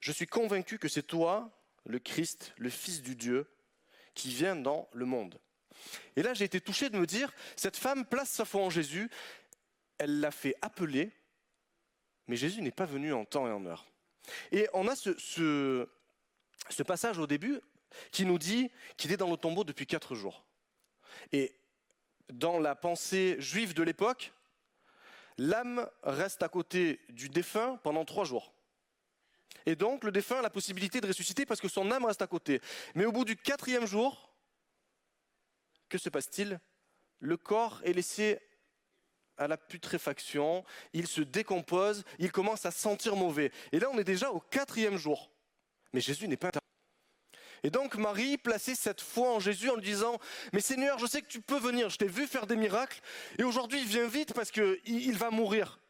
[0.00, 1.50] Je suis convaincu que c'est toi,
[1.86, 3.50] le Christ, le Fils du Dieu,
[4.14, 5.40] qui vient dans le monde.
[6.16, 9.10] Et là, j'ai été touché de me dire, cette femme place sa foi en Jésus,
[9.98, 11.10] elle l'a fait appeler,
[12.26, 13.86] mais Jésus n'est pas venu en temps et en heure.
[14.52, 17.60] Et on a ce, ce, passage au début
[18.12, 20.44] qui nous dit qu'il est dans le tombeau depuis quatre jours.
[21.32, 21.54] Et
[22.32, 24.32] dans la pensée juive de l'époque,
[25.38, 28.52] l'âme reste à côté du défunt pendant trois jours.
[29.66, 32.26] Et donc le défunt a la possibilité de ressusciter parce que son âme reste à
[32.26, 32.60] côté.
[32.94, 34.30] Mais au bout du quatrième jour,
[35.88, 36.60] que se passe-t-il
[37.20, 38.38] Le corps est laissé
[39.36, 43.52] à la putréfaction, il se décompose, il commence à sentir mauvais.
[43.72, 45.30] Et là, on est déjà au quatrième jour.
[45.92, 46.50] Mais Jésus n'est pas
[47.64, 50.18] et donc Marie plaçait cette foi en Jésus en lui disant,
[50.52, 53.00] mais Seigneur, je sais que tu peux venir, je t'ai vu faire des miracles,
[53.38, 55.80] et aujourd'hui viens vite parce qu'il il va mourir.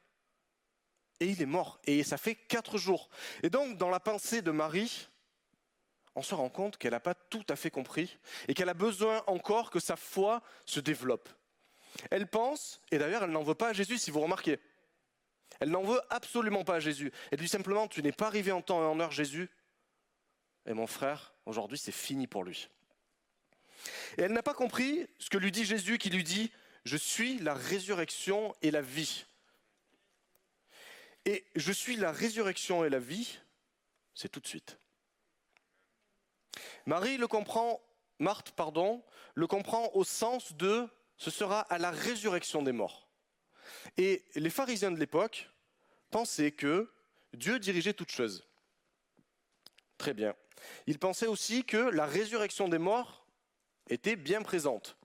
[1.20, 3.08] Et il est mort, et ça fait quatre jours.
[3.42, 5.08] Et donc dans la pensée de Marie,
[6.18, 9.22] on se rend compte qu'elle n'a pas tout à fait compris, et qu'elle a besoin
[9.28, 11.28] encore que sa foi se développe.
[12.10, 14.58] Elle pense, et d'ailleurs elle n'en veut pas à Jésus si vous remarquez.
[15.60, 17.12] Elle n'en veut absolument pas à Jésus.
[17.30, 19.48] Elle dit simplement, tu n'es pas arrivé en temps et en heure Jésus,
[20.66, 22.68] et mon frère, aujourd'hui, c'est fini pour lui.
[24.18, 26.50] Et elle n'a pas compris ce que lui dit Jésus qui lui dit,
[26.84, 29.24] je suis la résurrection et la vie.
[31.24, 33.38] Et je suis la résurrection et la vie,
[34.14, 34.78] c'est tout de suite.
[36.86, 37.80] Marie le comprend,
[38.18, 39.02] Marthe, pardon,
[39.34, 43.08] le comprend au sens de ce sera à la résurrection des morts.
[43.96, 45.50] Et les pharisiens de l'époque
[46.10, 46.90] pensaient que
[47.34, 48.48] Dieu dirigeait toutes choses.
[49.98, 50.34] Très bien.
[50.86, 53.26] Il pensait aussi que la résurrection des morts
[53.88, 54.96] était bien présente.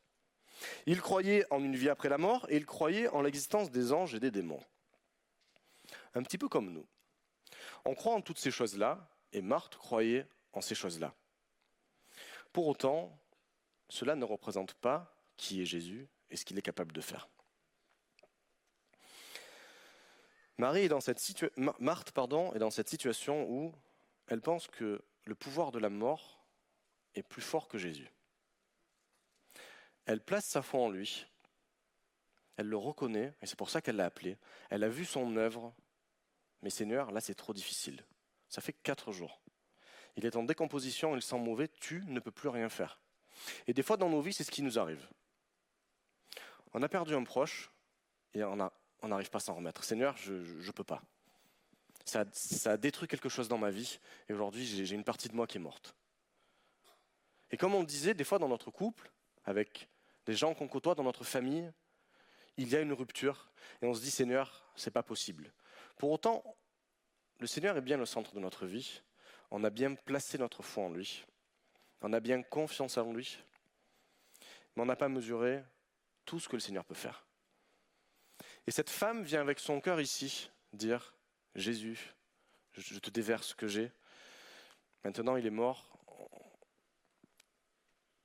[0.86, 4.16] Il croyait en une vie après la mort et il croyait en l'existence des anges
[4.16, 4.64] et des démons.
[6.14, 6.86] Un petit peu comme nous.
[7.86, 11.14] On croit en toutes ces choses-là et Marthe croyait en ces choses-là.
[12.54, 13.20] Pour autant,
[13.90, 17.28] cela ne représente pas qui est Jésus et ce qu'il est capable de faire.
[20.58, 21.20] Marie est dans cette
[21.58, 22.14] Marthe
[22.56, 23.74] est dans cette situation où
[24.28, 26.46] elle pense que le pouvoir de la mort
[27.16, 28.10] est plus fort que Jésus.
[30.06, 31.26] Elle place sa foi en lui.
[32.56, 34.38] Elle le reconnaît, et c'est pour ça qu'elle l'a appelé.
[34.70, 35.74] Elle a vu son œuvre,
[36.62, 38.06] mais Seigneur, là c'est trop difficile.
[38.48, 39.42] Ça fait quatre jours.
[40.16, 43.00] Il est en décomposition, il sent mauvais, tu ne peux plus rien faire.
[43.68, 45.08] Et des fois dans nos vies, c'est ce qui nous arrive.
[46.74, 47.72] On a perdu un proche
[48.34, 48.56] et on
[49.04, 49.84] n'arrive pas à s'en remettre.
[49.84, 51.02] Seigneur, je ne peux pas.
[52.06, 52.26] Ça,
[52.66, 55.58] a- détruit quelque chose dans ma vie et aujourd'hui j'ai une partie de moi qui
[55.58, 55.96] est morte.
[57.52, 59.12] Et comme on disait, des fois dans notre couple,
[59.46, 59.88] avec
[60.26, 61.72] des gens qu'on côtoie dans notre famille,
[62.58, 63.52] il y a une rupture
[63.82, 65.52] et on se dit Seigneur, c'est pas possible.
[65.98, 66.44] Pour autant,
[67.40, 69.02] le Seigneur est bien le centre de notre vie.
[69.56, 71.24] On a bien placé notre foi en lui.
[72.02, 73.38] On a bien confiance en lui.
[74.76, 75.64] Mais on n'a pas mesuré
[76.26, 77.24] tout ce que le Seigneur peut faire.
[78.66, 81.14] Et cette femme vient avec son cœur ici dire
[81.54, 82.16] Jésus,
[82.74, 83.92] je te déverse ce que j'ai.
[85.04, 85.88] Maintenant, il est mort.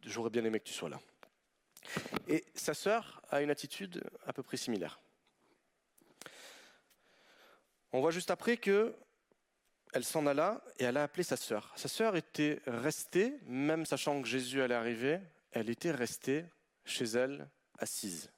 [0.01, 0.99] J'aurais bien aimé que tu sois là.
[2.27, 4.99] Et sa sœur a une attitude à peu près similaire.
[7.93, 8.97] On voit juste après que
[9.93, 11.73] elle s'en alla et elle a appelé sa sœur.
[11.77, 15.21] Sa sœur était restée, même sachant que Jésus allait arriver,
[15.53, 16.45] elle était restée
[16.85, 18.31] chez elle, assise.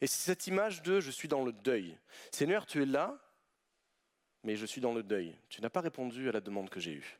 [0.00, 1.98] Et c'est cette image de je suis dans le deuil.
[2.30, 3.18] Seigneur, tu es là,
[4.42, 5.36] mais je suis dans le deuil.
[5.48, 7.18] Tu n'as pas répondu à la demande que j'ai eue.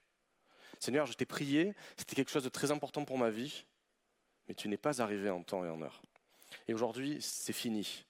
[0.79, 3.65] Seigneur, je t'ai prié, c'était quelque chose de très important pour ma vie,
[4.49, 6.03] mais tu n'es pas arrivé en temps et en heure.
[6.69, 8.05] Et aujourd'hui, c'est fini.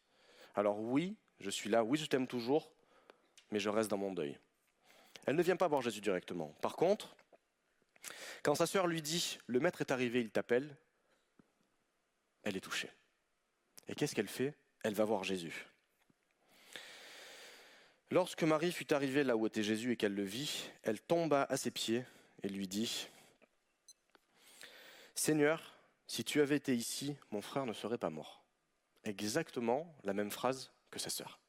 [0.54, 2.72] Alors oui, je suis là, oui, je t'aime toujours,
[3.50, 4.36] mais je reste dans mon deuil.
[5.26, 6.54] Elle ne vient pas voir Jésus directement.
[6.60, 7.16] Par contre,
[8.42, 10.76] quand sa sœur lui dit Le maître est arrivé, il t'appelle,
[12.42, 12.90] elle est touchée.
[13.88, 14.54] Et qu'est-ce qu'elle fait?
[14.82, 15.66] Elle va voir Jésus.
[18.10, 21.56] Lorsque Marie fut arrivée là où était Jésus et qu'elle le vit, elle tomba à
[21.56, 22.04] ses pieds
[22.42, 23.08] et lui dit
[25.14, 25.74] Seigneur,
[26.06, 28.44] si tu avais été ici, mon frère ne serait pas mort.
[29.04, 31.40] Exactement la même phrase que sa sœur.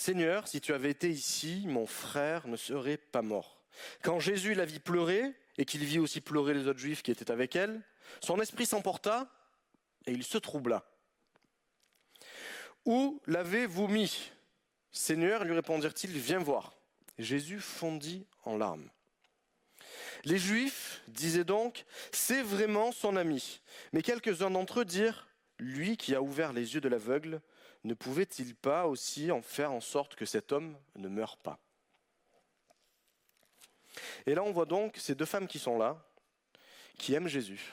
[0.00, 3.60] Seigneur, si tu avais été ici, mon frère ne serait pas mort.
[4.02, 7.30] Quand Jésus la vit pleurer, et qu'il vit aussi pleurer les autres juifs qui étaient
[7.30, 7.82] avec elle,
[8.22, 9.28] son esprit s'emporta
[10.06, 10.86] et il se troubla.
[12.86, 14.32] Où l'avez-vous mis?
[14.90, 16.74] Seigneur, lui répondirent-ils, viens voir.
[17.18, 18.88] Jésus fondit en larmes.
[20.24, 23.60] Les Juifs disaient donc, c'est vraiment son ami.
[23.92, 25.28] Mais quelques-uns d'entre eux dirent,
[25.58, 27.42] lui qui a ouvert les yeux de l'aveugle,
[27.84, 31.58] ne pouvait-il pas aussi en faire en sorte que cet homme ne meure pas?
[34.26, 36.02] Et là, on voit donc ces deux femmes qui sont là,
[36.98, 37.72] qui aiment Jésus,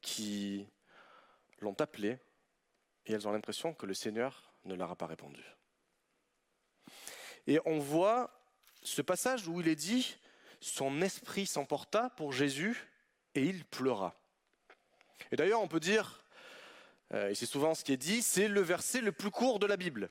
[0.00, 0.66] qui
[1.60, 2.18] l'ont appelé,
[3.06, 5.42] et elles ont l'impression que le Seigneur ne leur a pas répondu.
[7.46, 8.30] Et on voit
[8.82, 10.16] ce passage où il est dit,
[10.60, 12.88] son esprit s'emporta pour Jésus
[13.34, 14.14] et il pleura.
[15.30, 16.24] Et d'ailleurs, on peut dire,
[17.14, 19.76] et c'est souvent ce qui est dit, c'est le verset le plus court de la
[19.76, 20.10] Bible.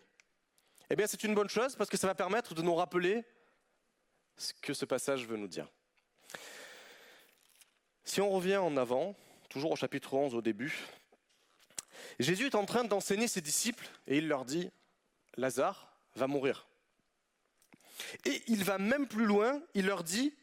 [0.89, 3.24] Eh bien, c'est une bonne chose parce que ça va permettre de nous rappeler
[4.38, 5.68] ce que ce passage veut nous dire.
[8.06, 9.16] Si on revient en avant,
[9.50, 10.74] toujours au chapitre 11 au début,
[12.20, 14.70] Jésus est en train d'enseigner ses disciples et il leur dit,
[15.36, 16.68] Lazare va mourir.
[18.26, 20.34] Et il va même plus loin, il leur dit,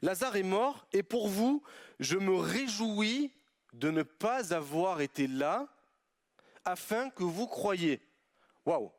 [0.00, 1.62] Lazare est mort et pour vous,
[2.00, 3.32] je me réjouis
[3.72, 5.66] de ne pas avoir été là
[6.64, 8.00] afin que vous croyiez.
[8.64, 8.92] Waouh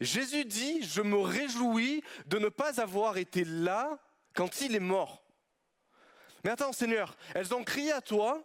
[0.00, 3.98] Jésus dit, je me réjouis de ne pas avoir été là
[4.34, 5.22] quand il est mort.
[6.44, 8.42] Mais attends Seigneur, elles ont crié à toi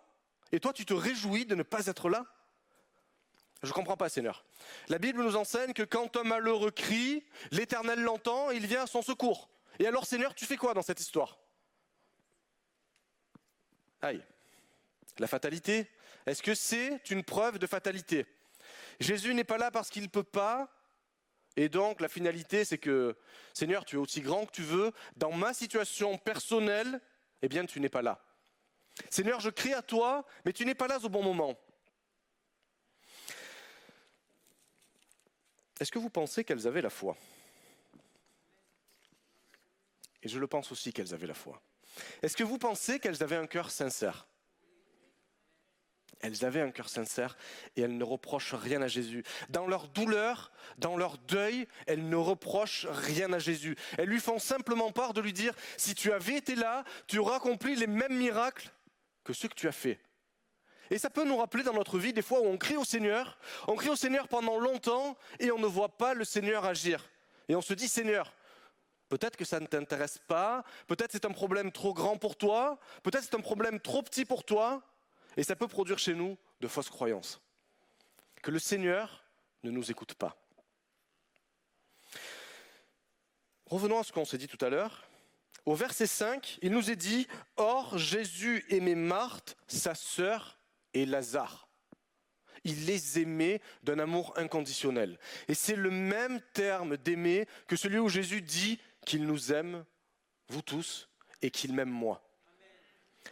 [0.52, 2.26] et toi tu te réjouis de ne pas être là
[3.64, 4.46] Je ne comprends pas Seigneur.
[4.88, 8.88] La Bible nous enseigne que quand un malheureux crie, l'Éternel l'entend et il vient à
[8.88, 9.50] son secours.
[9.80, 11.38] Et alors Seigneur, tu fais quoi dans cette histoire?
[14.02, 14.24] Aïe.
[15.18, 15.90] La fatalité
[16.26, 18.26] Est-ce que c'est une preuve de fatalité?
[19.00, 20.70] Jésus n'est pas là parce qu'il ne peut pas,
[21.56, 23.16] et donc la finalité c'est que,
[23.54, 27.00] Seigneur, tu es aussi grand que tu veux, dans ma situation personnelle,
[27.42, 28.22] eh bien tu n'es pas là.
[29.10, 31.58] Seigneur, je crie à toi, mais tu n'es pas là au bon moment.
[35.80, 37.18] Est-ce que vous pensez qu'elles avaient la foi?
[40.24, 41.62] Et je le pense aussi qu'elles avaient la foi.
[42.22, 44.26] Est-ce que vous pensez qu'elles avaient un cœur sincère?
[46.22, 47.38] Elles avaient un cœur sincère
[47.76, 49.24] et elles ne reprochent rien à Jésus.
[49.50, 53.76] Dans leur douleur, dans leur deuil, elles ne reprochent rien à Jésus.
[53.98, 57.36] Elles lui font simplement part de lui dire, si tu avais été là, tu aurais
[57.36, 58.72] accompli les mêmes miracles
[59.24, 60.00] que ceux que tu as faits.
[60.90, 63.38] Et ça peut nous rappeler dans notre vie des fois où on crie au Seigneur,
[63.68, 67.10] on crie au Seigneur pendant longtemps et on ne voit pas le Seigneur agir.
[67.50, 68.32] Et on se dit, Seigneur,
[69.10, 73.24] peut-être que ça ne t'intéresse pas, peut-être c'est un problème trop grand pour toi, peut-être
[73.24, 74.82] c'est un problème trop petit pour toi,
[75.38, 77.42] et ça peut produire chez nous de fausses croyances.
[78.42, 79.24] Que le Seigneur
[79.64, 80.38] ne nous écoute pas.
[83.66, 85.08] Revenons à ce qu'on s'est dit tout à l'heure.
[85.66, 87.28] Au verset 5, il nous est dit,
[87.58, 90.60] Or Jésus aimait Marthe, sa sœur,
[90.94, 91.68] et Lazare.
[92.64, 95.20] Il les aimait d'un amour inconditionnel.
[95.48, 99.86] Et c'est le même terme d'aimer que celui où Jésus dit qu'il nous aime,
[100.48, 101.10] vous tous,
[101.42, 102.25] et qu'il m'aime moi.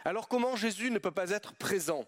[0.04, 2.04] Alors comment Jésus ne peut pas être présent?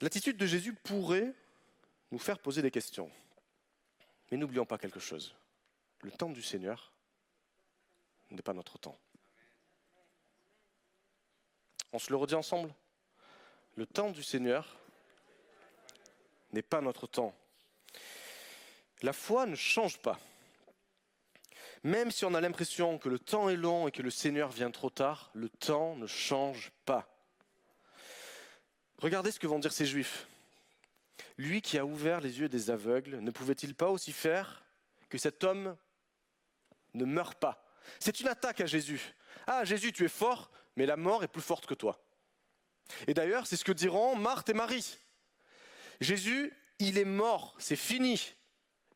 [0.00, 1.34] L'attitude de Jésus pourrait
[2.10, 3.10] nous faire poser des questions.
[4.30, 5.34] Mais n'oublions pas quelque chose.
[6.02, 6.92] Le temps du Seigneur
[8.30, 8.98] n'est pas notre temps.
[11.92, 12.72] On se le redit ensemble
[13.74, 14.76] Le temps du Seigneur
[16.52, 17.34] n'est pas notre temps.
[19.02, 20.18] La foi ne change pas.
[21.82, 24.70] Même si on a l'impression que le temps est long et que le Seigneur vient
[24.70, 27.08] trop tard, le temps ne change pas.
[28.98, 30.26] Regardez ce que vont dire ces Juifs.
[31.38, 34.62] Lui qui a ouvert les yeux des aveugles, ne pouvait-il pas aussi faire
[35.08, 35.74] que cet homme
[36.92, 37.64] ne meure pas?
[37.98, 39.14] C'est une attaque à Jésus.
[39.46, 41.98] Ah Jésus, tu es fort, mais la mort est plus forte que toi.
[43.06, 44.98] Et d'ailleurs, c'est ce que diront Marthe et Marie.
[46.00, 48.34] Jésus, il est mort, c'est fini.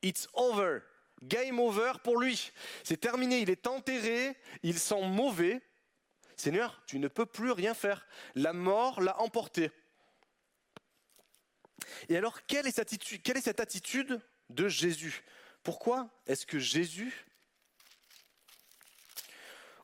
[0.02, 0.80] It's over.
[1.22, 2.52] Game over pour lui.
[2.82, 5.62] C'est terminé, il est enterré, il sent mauvais.
[6.36, 8.06] Seigneur, tu ne peux plus rien faire.
[8.34, 9.70] La mort l'a emporté.
[12.08, 15.22] Et alors, quelle est, cette attitude, de Jésus?
[15.62, 17.24] Pourquoi est-ce que Jésus,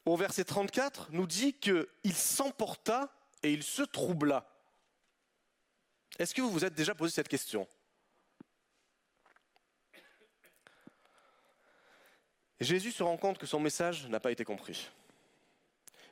[0.05, 4.47] au verset 34, nous dit qu'il s'emporta et il se troubla?
[6.19, 7.67] Est-ce que vous vous êtes déjà posé cette question?
[12.61, 14.91] Jésus se rend compte que son message n'a pas été compris.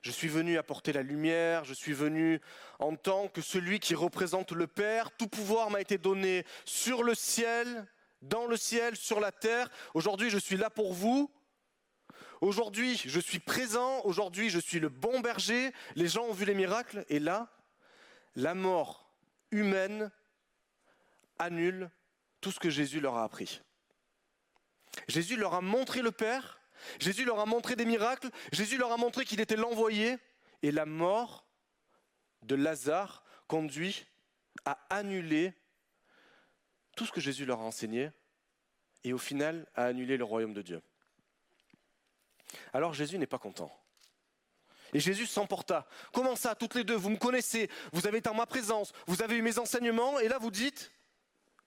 [0.00, 2.40] Je suis venu apporter la lumière, je suis venu
[2.78, 5.10] en tant que celui qui représente le Père.
[5.16, 7.86] Tout pouvoir m'a été donné sur le ciel,
[8.22, 9.68] dans le ciel, sur la terre.
[9.94, 11.30] Aujourd'hui, je suis là pour vous.
[12.40, 14.00] Aujourd'hui, je suis présent.
[14.04, 15.72] Aujourd'hui, je suis le bon berger.
[15.96, 17.04] Les gens ont vu les miracles.
[17.08, 17.48] Et là,
[18.36, 19.10] la mort
[19.50, 20.10] humaine
[21.38, 21.90] annule
[22.40, 23.60] tout ce que Jésus leur a appris.
[25.06, 26.60] Jésus leur a montré le Père,
[26.98, 30.16] Jésus leur a montré des miracles, Jésus leur a montré qu'il était l'envoyé,
[30.62, 31.46] et la mort
[32.42, 34.06] de Lazare conduit
[34.64, 35.52] à annuler
[36.96, 38.10] tout ce que Jésus leur a enseigné,
[39.04, 40.82] et au final à annuler le royaume de Dieu.
[42.72, 43.72] Alors Jésus n'est pas content.
[44.94, 45.86] Et Jésus s'emporta.
[46.12, 49.22] Comment ça, toutes les deux, vous me connaissez, vous avez été en ma présence, vous
[49.22, 50.90] avez eu mes enseignements, et là vous dites,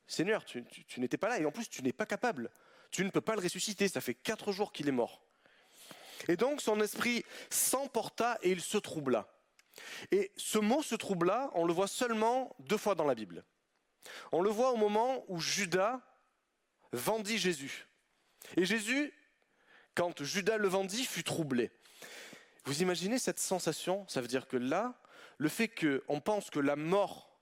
[0.08, 2.50] Seigneur, tu, tu- tu n'étais pas là, et en plus tu n'es pas capable.
[2.92, 5.22] Tu ne peux pas le ressusciter, ça fait quatre jours qu'il est mort.
[6.28, 9.28] Et donc son esprit s'emporta et il se troubla.
[10.12, 13.44] Et ce mot se troubla, on le voit seulement deux fois dans la Bible.
[14.32, 16.02] On le voit au moment où Judas
[16.92, 17.88] vendit Jésus.
[18.58, 19.14] Et Jésus,
[19.96, 21.72] quand Judas le vendit, fut troublé.
[22.66, 24.06] Vous imaginez cette sensation?
[24.08, 25.00] Ça veut dire que là,
[25.38, 27.40] le fait qu'on pense que la mort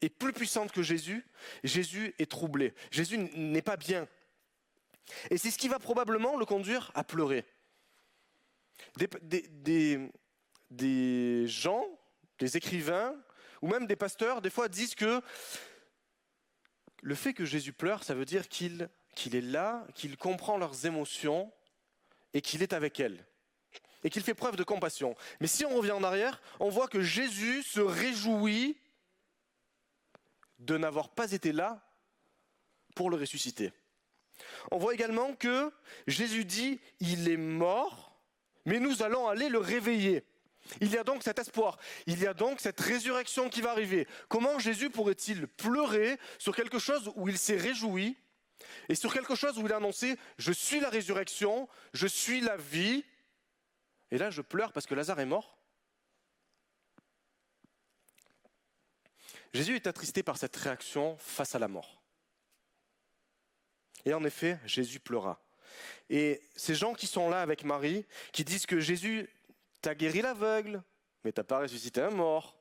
[0.00, 1.26] est plus puissante que Jésus,
[1.64, 2.74] Jésus est troublé.
[2.90, 4.08] Jésus n'est pas bien.
[5.30, 7.44] Et c'est ce qui va probablement le conduire à pleurer.
[10.70, 11.84] Des, gens,
[12.38, 13.14] des écrivains,
[13.62, 15.20] ou même des pasteurs, des fois disent que
[17.02, 18.88] le fait que Jésus pleure, ça veut dire qu'il
[19.32, 21.52] est là, qu'il comprend leurs émotions
[22.34, 23.24] et qu'il est avec elles.
[24.04, 25.16] Et qu'il fait preuve de compassion.
[25.40, 28.78] Mais si on revient en arrière, on voit que Jésus se réjouit
[30.58, 31.84] de n'avoir pas été là
[32.94, 33.72] pour le ressusciter.
[34.70, 35.72] On voit également que
[36.06, 38.16] Jésus dit, il est mort,
[38.64, 40.24] mais nous allons aller le réveiller.
[40.80, 44.06] Il y a donc cet espoir, il y a donc cette résurrection qui va arriver.
[44.28, 48.16] Comment Jésus pourrait-il pleurer sur quelque chose où il s'est réjoui
[48.88, 52.56] et sur quelque chose où il a annoncé, je suis la résurrection, je suis la
[52.56, 53.04] vie,
[54.10, 55.58] et là je pleure parce que Lazare est mort
[59.54, 61.97] Jésus est attristé par cette réaction face à la mort.
[64.04, 65.42] Et en effet, Jésus pleura.
[66.10, 69.28] Et ces gens qui sont là avec Marie, qui disent que Jésus
[69.80, 70.82] T'as guéri l'aveugle,
[71.24, 72.60] mais t'as pas ressuscité un mort.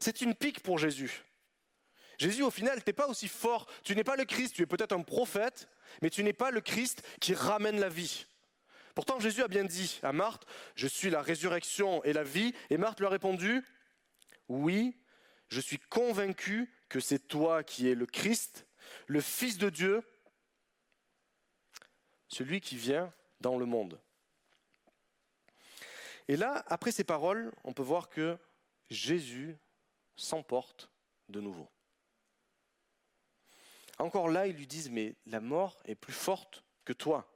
[0.00, 1.22] C'est une pique pour Jésus.
[2.18, 3.66] Jésus, au final, t'es pas aussi fort.
[3.84, 5.68] Tu n'es pas le Christ, tu es peut-être un prophète,
[6.02, 8.26] mais tu n'es pas le Christ qui ramène la vie.
[8.94, 12.54] Pourtant, Jésus a bien dit à Marthe, je suis la résurrection et la vie.
[12.70, 13.62] Et Marthe lui a répondu,
[14.48, 14.96] oui,
[15.48, 18.66] je suis convaincu que c'est toi qui es le Christ,
[19.06, 20.02] le Fils de Dieu,
[22.28, 24.00] celui qui vient dans le monde.
[26.28, 28.36] Et là, après ces paroles, on peut voir que
[28.90, 29.56] Jésus
[30.16, 30.90] s'emporte
[31.28, 31.68] de nouveau.
[33.98, 37.30] Encore là, ils lui disent, mais la mort est plus forte que toi.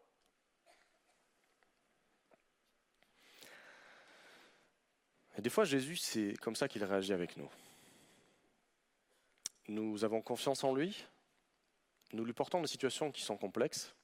[5.39, 7.51] Et des fois, Jésus, c'est comme ça qu'il réagit avec nous.
[9.69, 11.07] Nous avons confiance en lui,
[12.13, 13.95] nous lui portons des situations qui sont complexes,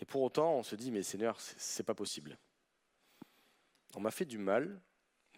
[0.00, 2.38] et pour autant, on se dit, mais Seigneur, c'est pas possible.
[3.94, 4.80] On m'a fait du mal,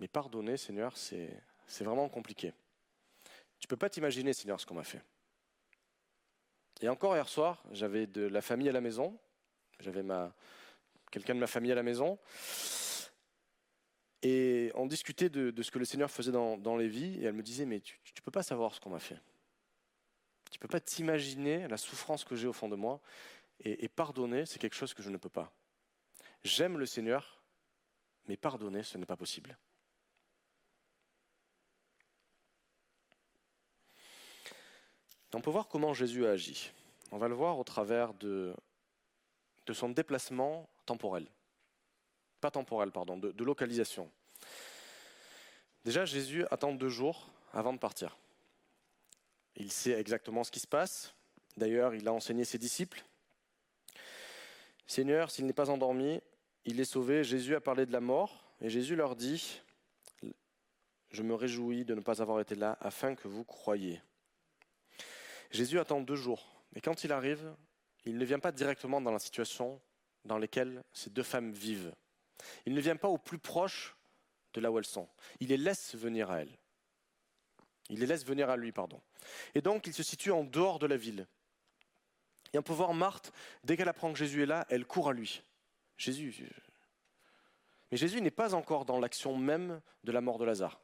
[0.00, 1.40] mais pardonner, Seigneur, c'est
[1.80, 2.52] vraiment compliqué.
[3.60, 5.02] Tu peux pas t'imaginer, Seigneur, ce qu'on m'a fait.
[6.80, 9.18] Et encore hier soir, j'avais de la famille à la maison,
[9.80, 10.04] j'avais
[11.10, 12.18] quelqu'un de ma famille à la maison,
[14.22, 17.34] et on discutait de, ce que le Seigneur faisait dans, dans les vies, et elle
[17.34, 19.20] me disait, mais tu ne peux pas savoir ce qu'on m'a fait.
[20.50, 23.00] Tu peux pas t'imaginer la souffrance que j'ai au fond de moi,
[23.60, 25.52] et, pardonner, c'est quelque chose que je ne peux pas.
[26.44, 27.42] J'aime le Seigneur,
[28.26, 29.58] mais pardonner, ce n'est pas possible.
[35.34, 36.72] On peut voir comment Jésus a agi.
[37.10, 38.54] On va le voir au travers de,
[39.66, 41.26] de son déplacement temporel.
[42.40, 44.10] Pas temporel, pardon, de localisation.
[45.84, 48.16] Déjà, Jésus attend deux jours avant de partir.
[49.56, 51.14] Il sait exactement ce qui se passe.
[51.56, 53.02] D'ailleurs, il a enseigné ses disciples.
[54.88, 56.20] Seigneur, s'il n'est pas endormi,
[56.64, 57.22] il est sauvé.
[57.22, 59.60] Jésus a parlé de la mort et Jésus leur dit,
[61.10, 64.00] je me réjouis de ne pas avoir été là afin que vous croyiez.
[65.50, 66.62] Jésus attend deux jours.
[66.74, 67.54] Et quand il arrive,
[68.06, 69.80] il ne vient pas directement dans la situation
[70.24, 71.94] dans laquelle ces deux femmes vivent.
[72.64, 73.94] Il ne vient pas au plus proche
[74.54, 75.08] de là où elles sont.
[75.40, 76.58] Il les laisse venir à elles.
[77.90, 79.00] Il les laisse venir à lui, pardon.
[79.54, 81.26] Et donc, il se situe en dehors de la ville.
[82.52, 83.32] Et on peut voir Marthe,
[83.64, 85.42] dès qu'elle apprend que Jésus est là, elle court à lui.
[85.96, 86.48] Jésus.
[87.90, 90.80] Mais Jésus n'est pas encore dans l'action même de la mort de Lazare.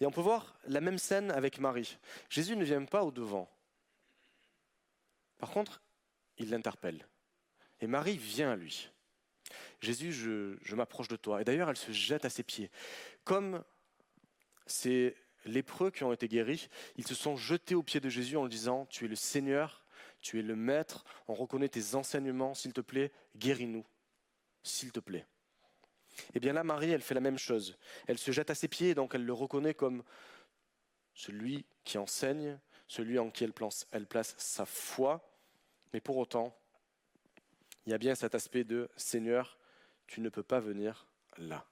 [0.00, 1.98] Et on peut voir la même scène avec Marie.
[2.28, 3.50] Jésus ne vient pas au devant.
[5.38, 5.82] Par contre,
[6.36, 7.06] il l'interpelle.
[7.80, 8.90] Et Marie vient à lui.
[9.80, 11.40] Jésus, je, je m'approche de toi.
[11.40, 12.70] Et d'ailleurs, elle se jette à ses pieds.
[13.24, 13.64] Comme
[14.66, 18.42] ces lépreux qui ont été guéris, ils se sont jetés aux pieds de Jésus en
[18.42, 19.79] lui disant, tu es le Seigneur,
[20.20, 23.84] tu es le Maître, on reconnaît tes enseignements, s'il te plaît, guéris-nous,
[24.62, 25.26] s'il te plaît.
[26.34, 27.78] Et bien là, Marie, elle fait la même chose.
[28.06, 30.02] Elle se jette à ses pieds, donc elle le reconnaît comme
[31.14, 35.26] celui qui enseigne, celui en qui elle place, elle place sa foi.
[35.92, 36.56] Mais pour autant,
[37.86, 39.58] il y a bien cet aspect de Seigneur,
[40.06, 41.06] tu ne peux pas venir
[41.38, 41.66] là.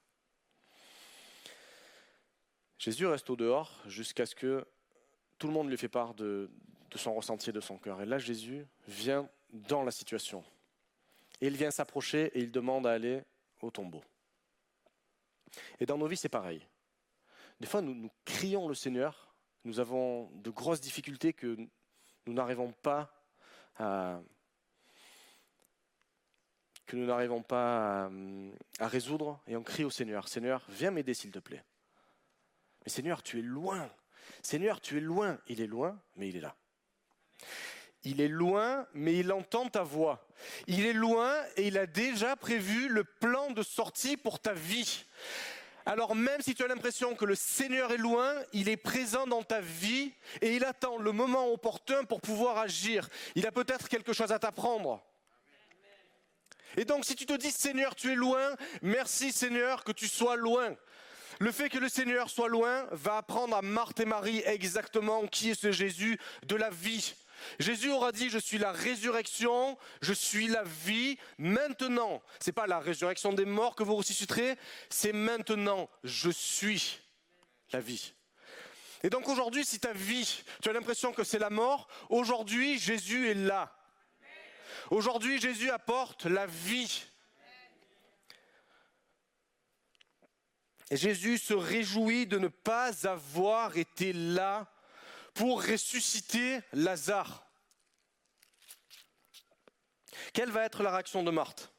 [2.78, 4.66] Jésus reste au dehors jusqu'à ce que
[5.38, 6.50] tout le monde lui fait part de,
[6.90, 8.00] de son ressenti de son cœur.
[8.00, 10.44] Et là, Jésus vient dans la situation.
[11.40, 13.22] Et il vient s'approcher et il demande à aller
[13.62, 14.02] au tombeau.
[15.80, 16.66] Et dans nos vies, c'est pareil.
[17.60, 19.34] Des fois, nous, crions le Seigneur,
[19.64, 21.56] nous avons de grosses difficultés que
[22.26, 23.12] nous n'arrivons pas
[23.76, 24.20] à
[26.86, 28.10] que nous n'arrivons pas à,
[28.78, 31.62] à résoudre, et on crie au Seigneur, Seigneur, viens m'aider s'il te plaît.
[32.82, 33.90] Mais Seigneur, tu es loin.
[34.42, 35.38] Seigneur, tu es loin.
[35.48, 36.56] Il est loin, mais il est là.
[38.04, 40.26] Il est loin, mais il entend ta voix.
[40.66, 45.04] Il est loin et il a déjà prévu le plan de sortie pour ta vie.
[45.84, 49.42] Alors même si tu as l'impression que le Seigneur est loin, il est présent dans
[49.42, 50.12] ta vie
[50.42, 53.08] et il attend le moment opportun pour pouvoir agir.
[53.34, 55.02] Il a peut-être quelque chose à t'apprendre.
[56.76, 60.36] Et donc si tu te dis Seigneur, tu es loin, merci Seigneur que tu sois
[60.36, 60.76] loin.
[61.40, 65.50] Le fait que le Seigneur soit loin va apprendre à Marthe et Marie exactement qui
[65.50, 67.14] est ce Jésus de la vie.
[67.58, 72.22] Jésus aura dit je suis la résurrection, je suis la vie maintenant.
[72.40, 74.56] C'est pas la résurrection des morts que vous ressusciterez,
[74.90, 77.00] c'est maintenant je suis
[77.72, 78.14] la vie.
[79.02, 83.28] Et donc aujourd'hui si ta vie, tu as l'impression que c'est la mort, aujourd'hui Jésus
[83.30, 83.74] est là.
[84.90, 87.04] Aujourd'hui Jésus apporte la vie.
[90.90, 94.72] Et Jésus se réjouit de ne pas avoir été là
[95.38, 97.46] pour ressusciter Lazare.
[100.32, 101.72] Quelle va être la réaction de Marthe?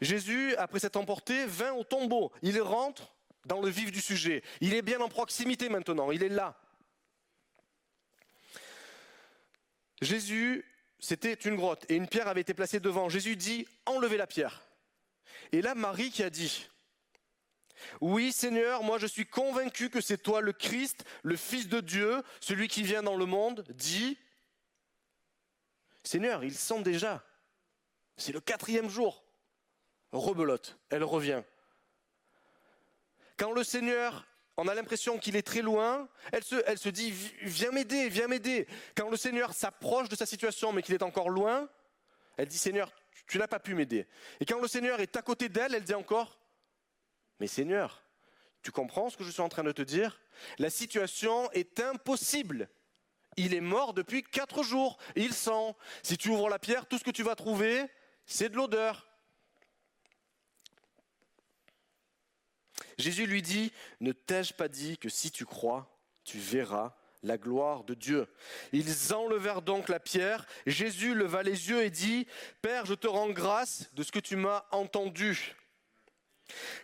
[0.00, 2.32] Jésus, après s'être emporté, vint au tombeau.
[2.42, 3.14] Il rentre
[3.46, 4.42] dans le vif du sujet.
[4.60, 6.60] Il est bien en proximité maintenant, il est là.
[10.02, 10.64] Jésus,
[10.98, 13.08] c'était une grotte et une pierre avait été placée devant.
[13.08, 14.62] Jésus dit, enlevez la pierre.
[15.52, 16.66] Et là, Marie qui a dit,
[18.00, 22.22] oui Seigneur, moi je suis convaincu que c'est toi le Christ, le Fils de Dieu,
[22.40, 24.18] celui qui vient dans le monde, dit,
[26.04, 27.24] Seigneur, il sent déjà.
[28.16, 29.24] C'est le quatrième jour.
[30.12, 31.42] Rebelote, elle revient.
[33.36, 34.26] Quand le Seigneur,
[34.56, 38.26] on a l'impression qu'il est très loin, elle se, elle se dit, viens m'aider, viens
[38.26, 38.66] m'aider.
[38.96, 41.68] Quand le Seigneur s'approche de sa situation mais qu'il est encore loin,
[42.36, 42.92] elle dit, Seigneur,
[43.26, 44.06] tu n'as pas pu m'aider.
[44.40, 46.39] Et quand le Seigneur est à côté d'elle, elle dit encore,
[47.40, 48.04] mais Seigneur,
[48.62, 50.20] tu comprends ce que je suis en train de te dire?
[50.58, 52.68] La situation est impossible.
[53.36, 54.98] Il est mort depuis quatre jours.
[55.16, 55.74] Il sent.
[56.02, 57.86] Si tu ouvres la pierre, tout ce que tu vas trouver,
[58.26, 59.08] c'est de l'odeur.
[62.98, 65.90] Jésus lui dit, ne t'ai-je pas dit que si tu crois,
[66.22, 68.28] tu verras la gloire de Dieu?
[68.72, 70.46] Ils enlevèrent donc la pierre.
[70.66, 72.26] Jésus leva les yeux et dit,
[72.60, 75.54] Père, je te rends grâce de ce que tu m'as entendu.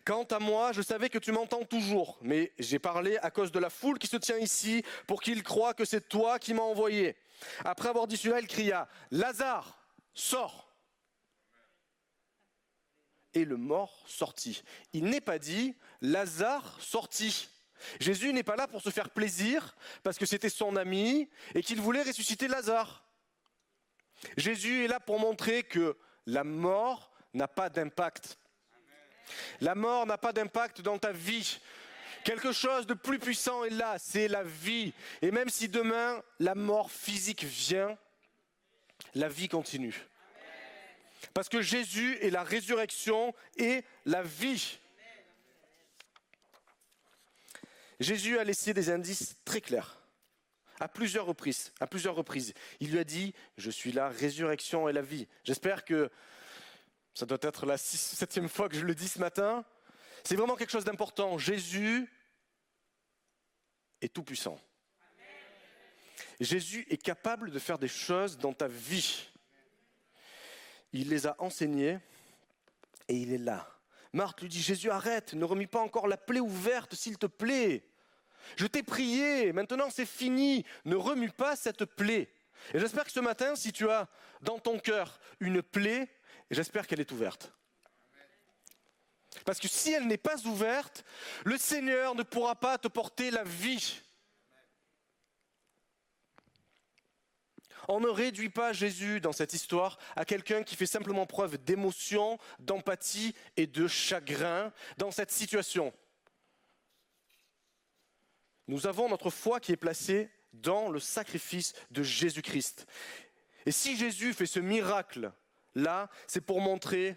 [0.04, 3.58] Quant à moi, je savais que tu m'entends toujours, mais j'ai parlé à cause de
[3.58, 7.16] la foule qui se tient ici pour qu'ils croient que c'est toi qui m'as envoyé.
[7.64, 9.78] Après avoir dit cela, il cria, Lazare,
[10.14, 10.72] sors.
[13.34, 14.62] Et le mort sortit.
[14.92, 17.50] Il n'est pas dit, Lazare sortit.
[18.00, 21.80] Jésus n'est pas là pour se faire plaisir parce que c'était son ami et qu'il
[21.80, 23.06] voulait ressusciter Lazare.
[24.38, 28.38] Jésus est là pour montrer que la mort n'a pas d'impact
[29.60, 31.58] la mort n'a pas d'impact dans ta vie.
[32.24, 34.92] Quelque chose de plus puissant est là, c'est la vie.
[35.22, 37.96] Et même si demain la mort physique vient,
[39.14, 39.94] la vie continue.
[41.34, 44.78] Parce que Jésus est la résurrection et la vie.
[48.00, 50.02] Jésus a laissé des indices très clairs
[50.80, 51.72] à plusieurs reprises.
[52.80, 56.10] Il lui a dit "Je suis la résurrection et la vie." J'espère que
[57.16, 59.64] ça doit être la septième fois que je le dis ce matin.
[60.22, 61.38] C'est vraiment quelque chose d'important.
[61.38, 62.12] Jésus
[64.02, 64.60] est tout puissant.
[66.40, 69.30] Jésus est capable de faire des choses dans ta vie.
[70.92, 71.98] Il les a enseignées
[73.08, 73.66] et il est là.
[74.12, 77.88] Marthe lui dit, Jésus, arrête, ne remis pas encore la plaie ouverte, s'il te plaît.
[78.56, 82.30] Je t'ai prié, maintenant c'est fini, ne remue pas cette plaie.
[82.74, 84.06] Et j'espère que ce matin, si tu as
[84.42, 86.10] dans ton cœur une plaie,
[86.50, 87.52] j'espère qu'elle est ouverte.
[89.44, 91.04] Parce que si elle n'est pas ouverte,
[91.44, 94.00] le Seigneur ne pourra pas te porter la vie.
[97.88, 102.38] On ne réduit pas Jésus dans cette histoire à quelqu'un qui fait simplement preuve d'émotion,
[102.58, 105.92] d'empathie et de chagrin dans cette situation.
[108.66, 112.86] Nous avons notre foi qui est placée dans le sacrifice de Jésus-Christ.
[113.64, 115.32] Et si Jésus fait ce miracle
[115.76, 117.16] là, c'est pour montrer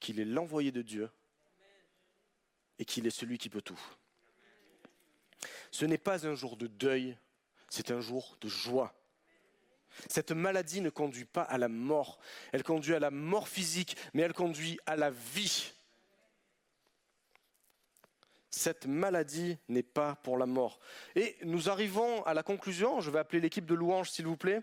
[0.00, 1.08] qu'il est l'envoyé de Dieu
[2.78, 3.80] et qu'il est celui qui peut tout.
[5.70, 7.16] Ce n'est pas un jour de deuil,
[7.70, 8.92] c'est un jour de joie.
[10.08, 12.18] Cette maladie ne conduit pas à la mort,
[12.52, 15.72] elle conduit à la mort physique, mais elle conduit à la vie.
[18.50, 20.80] Cette maladie n'est pas pour la mort.
[21.14, 24.62] Et nous arrivons à la conclusion, je vais appeler l'équipe de louange s'il vous plaît.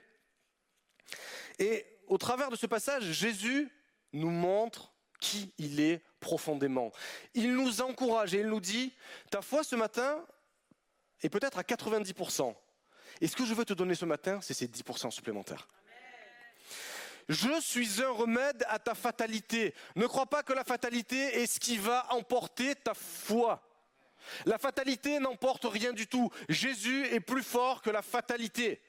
[1.57, 3.71] Et au travers de ce passage, Jésus
[4.11, 6.91] nous montre qui il est profondément.
[7.33, 8.93] Il nous encourage et il nous dit,
[9.29, 10.25] ta foi ce matin
[11.21, 12.55] est peut-être à 90%.
[13.21, 15.67] Et ce que je veux te donner ce matin, c'est ces 10% supplémentaires.
[17.27, 19.75] Je suis un remède à ta fatalité.
[19.95, 23.61] Ne crois pas que la fatalité est ce qui va emporter ta foi.
[24.45, 26.31] La fatalité n'emporte rien du tout.
[26.47, 28.81] Jésus est plus fort que la fatalité.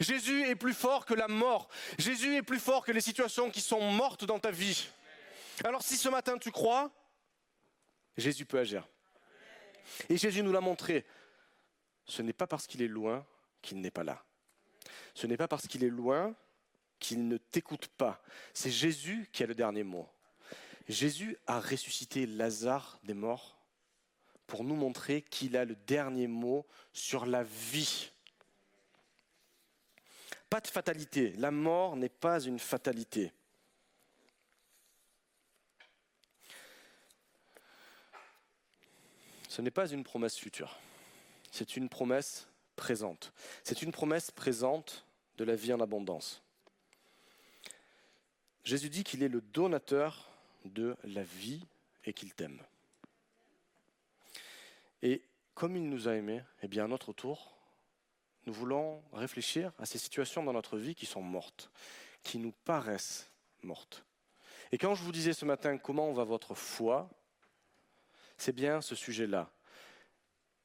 [0.00, 1.68] Jésus est plus fort que la mort.
[1.98, 4.88] Jésus est plus fort que les situations qui sont mortes dans ta vie.
[5.64, 6.90] Alors si ce matin tu crois,
[8.16, 8.86] Jésus peut agir.
[10.08, 11.04] Et Jésus nous l'a montré.
[12.04, 13.26] Ce n'est pas parce qu'il est loin
[13.62, 14.24] qu'il n'est pas là.
[15.14, 16.34] Ce n'est pas parce qu'il est loin
[16.98, 18.22] qu'il ne t'écoute pas.
[18.54, 20.08] C'est Jésus qui a le dernier mot.
[20.88, 23.58] Jésus a ressuscité Lazare des morts
[24.46, 28.10] pour nous montrer qu'il a le dernier mot sur la vie.
[30.50, 31.32] Pas de fatalité.
[31.32, 33.32] La mort n'est pas une fatalité.
[39.48, 40.78] Ce n'est pas une promesse future.
[41.50, 42.46] C'est une promesse
[42.76, 43.32] présente.
[43.64, 45.04] C'est une promesse présente
[45.36, 46.42] de la vie en abondance.
[48.64, 50.30] Jésus dit qu'il est le donateur
[50.64, 51.64] de la vie
[52.04, 52.62] et qu'il t'aime.
[55.02, 55.22] Et
[55.54, 57.57] comme il nous a aimés, eh bien à notre tour,
[58.48, 61.70] nous voulons réfléchir à ces situations dans notre vie qui sont mortes,
[62.22, 63.30] qui nous paraissent
[63.62, 64.06] mortes.
[64.72, 67.10] Et quand je vous disais ce matin comment va votre foi,
[68.38, 69.50] c'est bien ce sujet-là.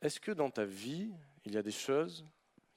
[0.01, 1.11] Est-ce que dans ta vie,
[1.43, 2.25] il y a des choses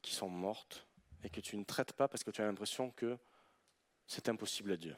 [0.03, 0.89] qui sont mortes
[1.23, 3.17] et que tu ne traites pas parce que tu as l'impression que
[4.09, 4.97] c'est impossible à Dieu?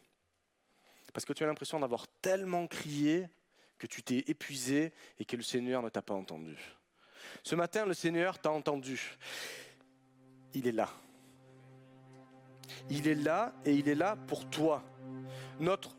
[1.12, 3.28] Parce que tu as l'impression d'avoir tellement crié
[3.76, 6.56] que tu t'es épuisé et que le Seigneur ne t'a pas entendu.
[7.43, 9.18] Ce matin, le Seigneur t'a entendu.
[10.54, 10.88] Il est là.
[12.90, 14.82] Il est là et il est là pour toi.
[15.60, 15.96] Notre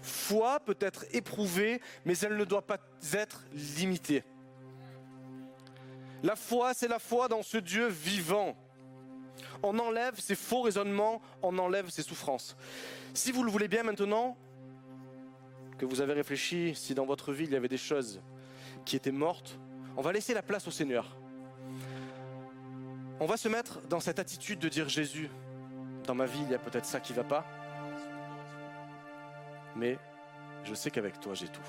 [0.00, 2.78] foi peut être éprouvée, mais elle ne doit pas
[3.12, 4.24] être limitée.
[6.22, 8.56] La foi, c'est la foi dans ce Dieu vivant.
[9.62, 12.56] On enlève ces faux raisonnements, on enlève ces souffrances.
[13.14, 14.36] Si vous le voulez bien maintenant,
[15.78, 18.20] que vous avez réfléchi, si dans votre vie il y avait des choses
[18.84, 19.58] qui étaient mortes,
[19.96, 21.16] on va laisser la place au Seigneur.
[23.22, 25.30] On va se mettre dans cette attitude de dire Jésus,
[26.08, 27.46] dans ma vie il y a peut-être ça qui ne va pas,
[29.76, 29.96] mais
[30.64, 31.62] je sais qu'avec toi j'ai tout.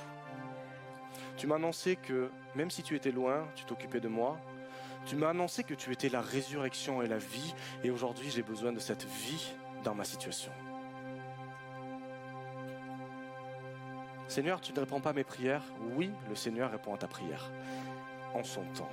[1.38, 4.39] Tu m'as annoncé que même si tu étais loin, tu t'occupais de moi.
[5.05, 7.53] Tu m'as annoncé que tu étais la résurrection et la vie,
[7.84, 9.53] et aujourd'hui j'ai besoin de cette vie
[9.84, 10.51] dans ma situation.
[14.27, 15.65] Seigneur, tu ne réponds pas à mes prières?
[15.95, 17.51] Oui, le Seigneur répond à ta prière,
[18.34, 18.89] en son temps.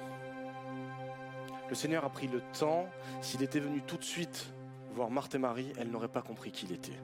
[1.71, 2.89] Le Seigneur a pris le temps,
[3.23, 4.53] s'il était venu tout de suite
[4.93, 6.99] voir Marthe et Marie, elle n'aurait pas compris qui il était.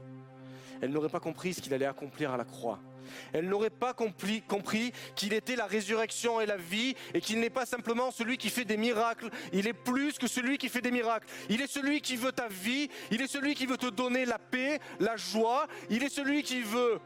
[0.83, 2.81] Elle n'aurait pas compris ce qu'il allait accomplir à la croix.
[3.33, 7.49] Elle n'aurait pas compris, compris qu'il était la résurrection et la vie et qu'il n'est
[7.49, 9.31] pas simplement celui qui fait des miracles.
[9.53, 11.29] Il est plus que celui qui fait des miracles.
[11.49, 12.89] Il est celui qui veut ta vie.
[13.13, 15.69] Il est celui qui veut te donner la paix, la joie.
[15.91, 16.99] Il est celui qui veut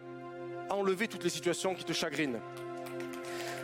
[0.71, 2.41] enlever toutes les situations qui te chagrinent.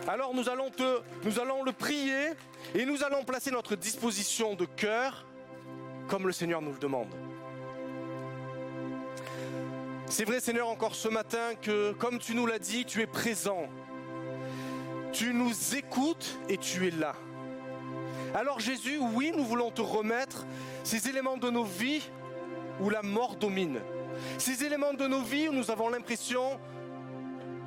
[0.08, 2.30] Alors nous allons, le prier
[2.74, 5.26] et nous allons placer notre disposition de cœur
[6.08, 7.08] comme le Seigneur nous le demande.
[10.08, 13.66] C'est vrai Seigneur encore ce matin que comme tu nous l'as dit, tu es présent.
[15.12, 17.16] Tu nous écoutes et tu es là.
[18.32, 20.46] Alors Jésus, oui, nous voulons te remettre
[20.84, 22.08] ces éléments de nos vies
[22.80, 23.80] où la mort domine.
[24.38, 26.60] Ces éléments de nos vies où nous avons l'impression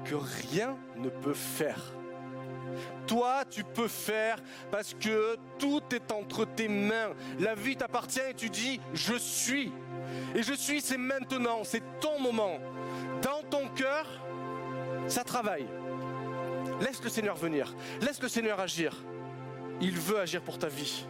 [0.06, 1.99] que rien ne peut faire.
[3.08, 4.38] Toi, tu peux faire
[4.72, 7.14] parce que tout est entre tes mains.
[7.40, 9.72] La vie t'appartient et tu dis, je suis.
[10.36, 12.60] Et je suis, c'est maintenant, c'est ton moment.
[13.22, 14.06] Dans ton cœur,
[15.08, 15.66] ça travaille.
[16.82, 17.74] Laisse le Seigneur venir.
[18.02, 18.96] Laisse le Seigneur agir.
[19.82, 21.06] Il veut agir pour ta vie.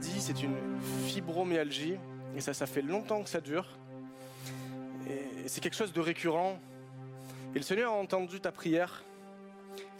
[0.00, 0.56] C'est une
[1.06, 1.96] fibromyalgie.
[2.36, 3.66] Et ça, ça fait longtemps que ça dure.
[5.08, 6.58] Et c'est quelque chose de récurrent.
[7.54, 9.02] Et le Seigneur a entendu ta prière.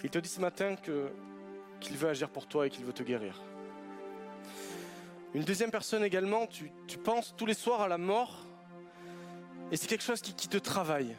[0.05, 3.41] Il te dit ce matin qu'il veut agir pour toi et qu'il veut te guérir.
[5.35, 8.47] Une deuxième personne également, tu, tu penses tous les soirs à la mort.
[9.71, 11.15] Et c'est quelque chose qui, qui te travaille.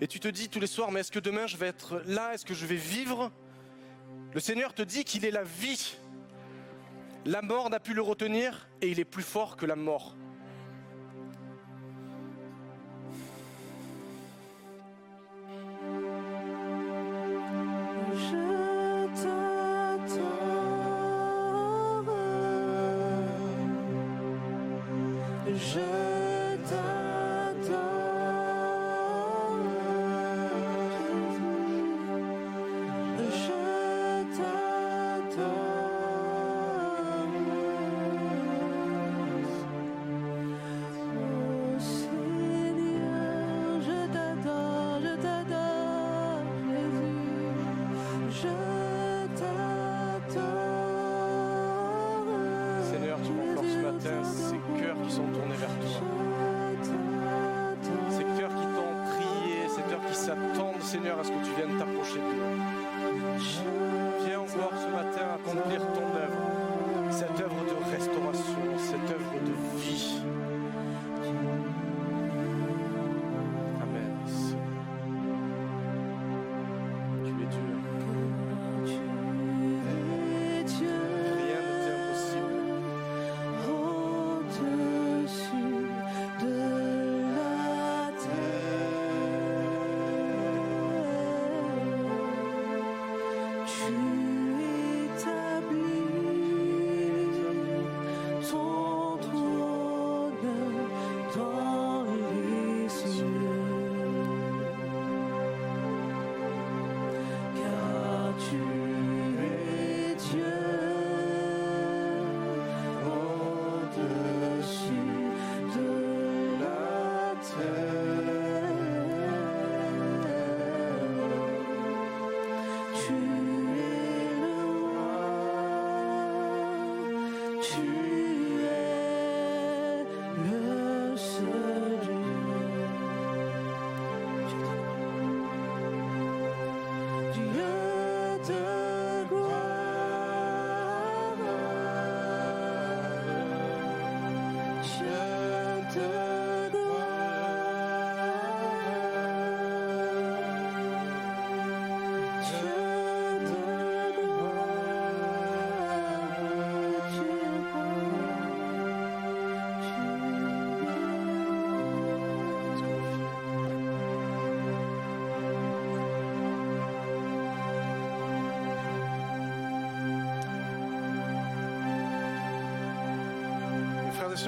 [0.00, 2.34] Et tu te dis tous les soirs, mais est-ce que demain je vais être là?
[2.34, 3.32] Est-ce que je vais vivre?
[4.34, 5.96] Le Seigneur te dit qu'il est la vie.
[7.26, 10.14] La mort n'a pu le retenir et il est plus fort que la mort.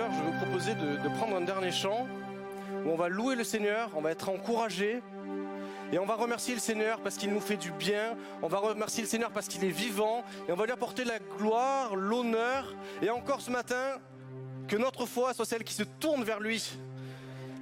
[0.06, 2.06] Je vais vous proposer de, de prendre un dernier chant
[2.84, 5.02] où on va louer le Seigneur, on va être encouragé
[5.92, 9.02] et on va remercier le Seigneur parce qu'il nous fait du bien, on va remercier
[9.02, 13.10] le Seigneur parce qu'il est vivant et on va lui apporter la gloire, l'honneur et
[13.10, 13.98] encore ce matin
[14.68, 16.78] que notre foi soit celle qui se tourne vers lui.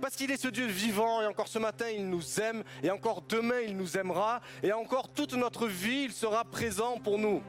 [0.03, 3.23] Parce qu'il est ce Dieu vivant et encore ce matin il nous aime et encore
[3.23, 7.43] demain il nous aimera et encore toute notre vie il sera présent pour nous.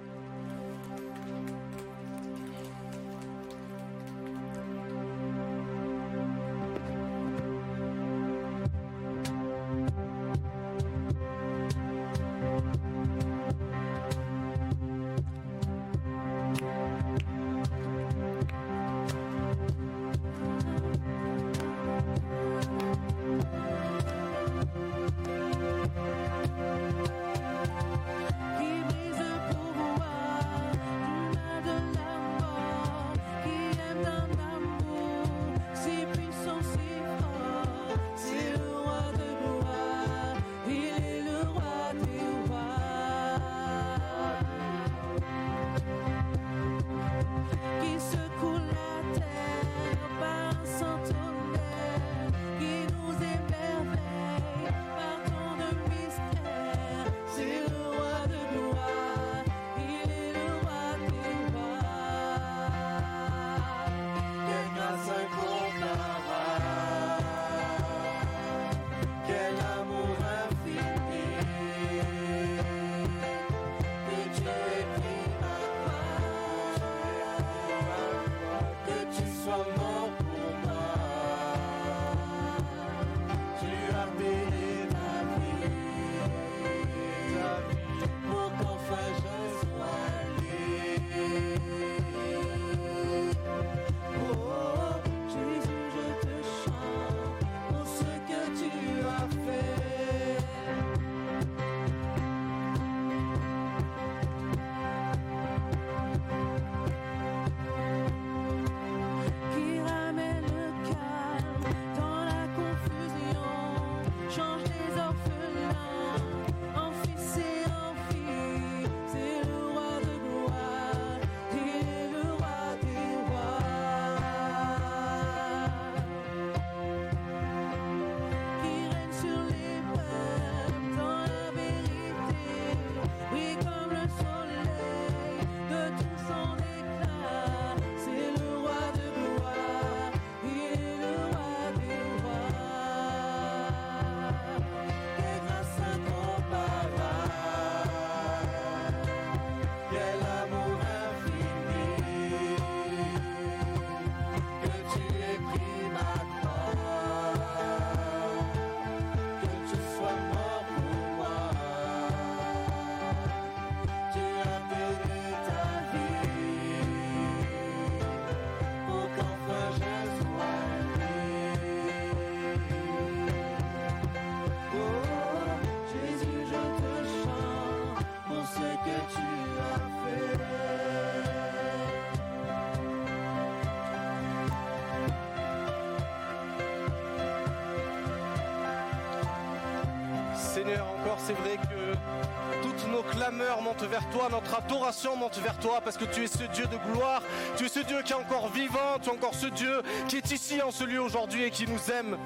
[191.18, 195.98] C'est vrai que toutes nos clameurs montent vers toi, notre adoration monte vers toi, parce
[195.98, 197.22] que tu es ce Dieu de gloire,
[197.58, 200.32] tu es ce Dieu qui est encore vivant, tu es encore ce Dieu qui est
[200.32, 202.18] ici en ce lieu aujourd'hui et qui nous aime.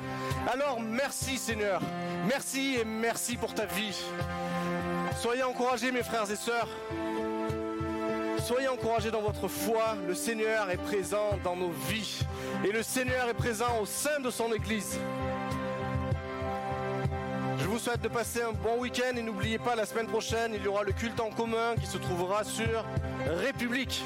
[0.52, 1.82] Alors merci Seigneur,
[2.28, 3.98] merci et merci pour ta vie.
[5.20, 6.68] Soyez encouragés mes frères et sœurs.
[8.44, 9.96] Soyez encouragés dans votre foi.
[10.08, 12.20] Le Seigneur est présent dans nos vies.
[12.66, 15.00] Et le Seigneur est présent au sein de son Église.
[17.82, 20.62] Je vous souhaite de passer un bon week-end et n'oubliez pas, la semaine prochaine, il
[20.62, 22.86] y aura le culte en commun qui se trouvera sur
[23.26, 24.04] République.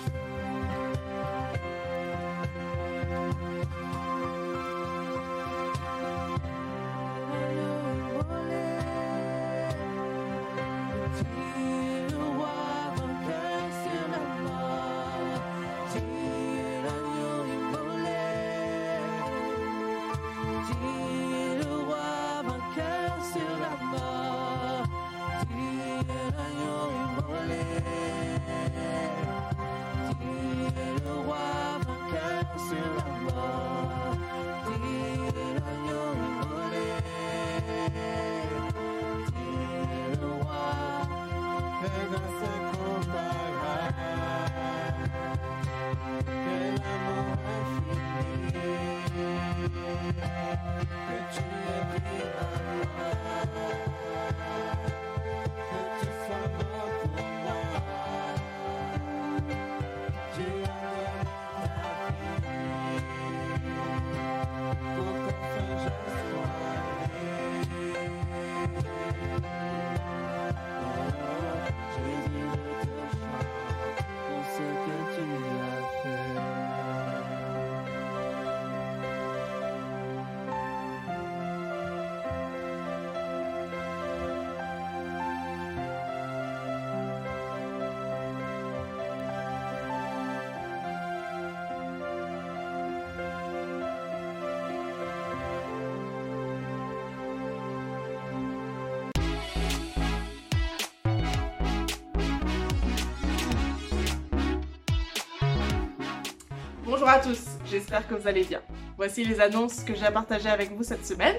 [107.05, 108.61] Bonjour à tous, j'espère que vous allez bien.
[108.97, 111.35] Voici les annonces que j'ai à partager avec vous cette semaine.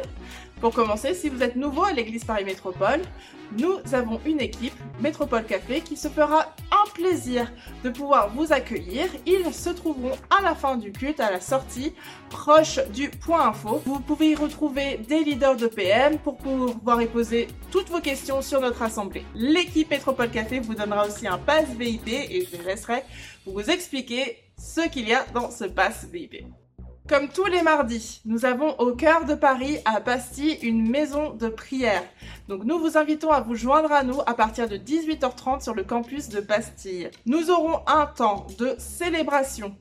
[0.60, 3.00] Pour commencer, si vous êtes nouveau à l'église Paris Métropole,
[3.58, 7.50] nous avons une équipe, Métropole Café, qui se fera un plaisir
[7.82, 9.08] de pouvoir vous accueillir.
[9.26, 11.92] Ils se trouveront à la fin du culte, à la sortie,
[12.30, 13.82] proche du point info.
[13.84, 18.40] Vous pouvez y retrouver des leaders de PM pour pouvoir y poser toutes vos questions
[18.40, 19.24] sur notre assemblée.
[19.34, 23.02] L'équipe Métropole Café vous donnera aussi un pass VIP et je laisserai
[23.44, 26.44] vous expliquer ce qu'il y a dans ce pass VIP.
[27.08, 31.46] Comme tous les mardis, nous avons au cœur de Paris, à Bastille, une maison de
[31.46, 32.02] prière.
[32.48, 35.84] Donc nous vous invitons à vous joindre à nous à partir de 18h30 sur le
[35.84, 37.10] campus de Bastille.
[37.24, 39.76] Nous aurons un temps de célébration,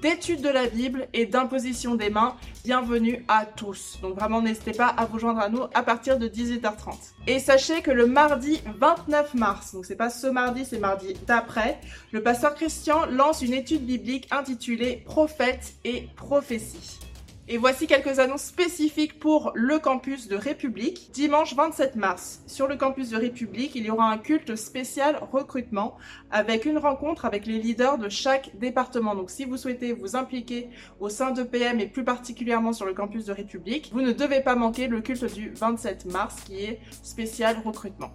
[0.00, 2.36] d'étude de la Bible et d'imposition des mains.
[2.64, 3.98] Bienvenue à tous.
[4.02, 6.94] Donc vraiment n'hésitez pas à vous joindre à nous à partir de 18h30.
[7.26, 11.80] Et sachez que le mardi 29 mars, donc c'est pas ce mardi, c'est mardi d'après,
[12.12, 17.05] le pasteur Christian lance une étude biblique intitulée Prophètes et prophéties.
[17.48, 21.12] Et voici quelques annonces spécifiques pour le campus de République.
[21.12, 25.96] Dimanche 27 mars, sur le campus de République, il y aura un culte spécial recrutement
[26.32, 29.14] avec une rencontre avec les leaders de chaque département.
[29.14, 32.94] Donc si vous souhaitez vous impliquer au sein de PM et plus particulièrement sur le
[32.94, 36.80] campus de République, vous ne devez pas manquer le culte du 27 mars qui est
[37.04, 38.10] spécial recrutement.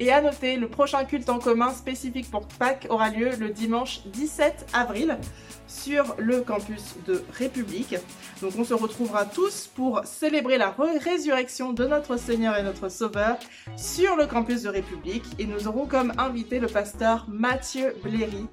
[0.00, 4.00] Et à noter, le prochain culte en commun spécifique pour Pâques aura lieu le dimanche
[4.06, 5.18] 17 avril
[5.74, 7.96] sur le campus de République.
[8.40, 12.88] Donc on se retrouvera tous pour célébrer la re- résurrection de notre Seigneur et notre
[12.88, 13.36] Sauveur
[13.76, 18.46] sur le campus de République et nous aurons comme invité le pasteur Mathieu Bléry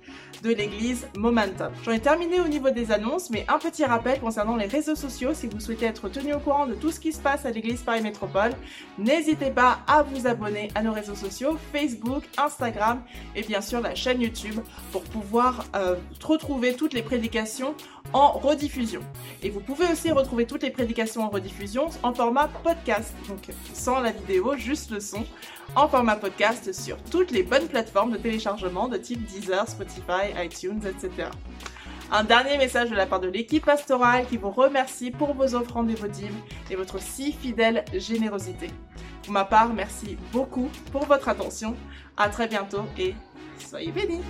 [0.43, 1.72] de l'église Momentum.
[1.84, 5.34] J'en ai terminé au niveau des annonces, mais un petit rappel concernant les réseaux sociaux
[5.35, 7.81] si vous souhaitez être tenu au courant de tout ce qui se passe à l'église
[7.81, 8.52] Paris Métropole.
[8.98, 13.02] N'hésitez pas à vous abonner à nos réseaux sociaux, Facebook, Instagram
[13.35, 14.60] et bien sûr la chaîne YouTube
[14.91, 17.75] pour pouvoir euh, retrouver toutes les prédications
[18.13, 19.01] en rediffusion.
[19.43, 23.99] Et vous pouvez aussi retrouver toutes les prédications en rediffusion en format podcast, donc sans
[23.99, 25.25] la vidéo, juste le son,
[25.75, 30.79] en format podcast sur toutes les bonnes plateformes de téléchargement de type Deezer, Spotify, iTunes,
[30.85, 31.27] etc.
[32.13, 35.91] Un dernier message de la part de l'équipe pastorale qui vous remercie pour vos offrandes
[35.91, 36.39] et vos dîmes
[36.69, 38.67] et votre si fidèle générosité.
[39.23, 41.75] Pour ma part, merci beaucoup pour votre attention.
[42.15, 43.13] À très bientôt et
[43.59, 44.21] soyez bénis.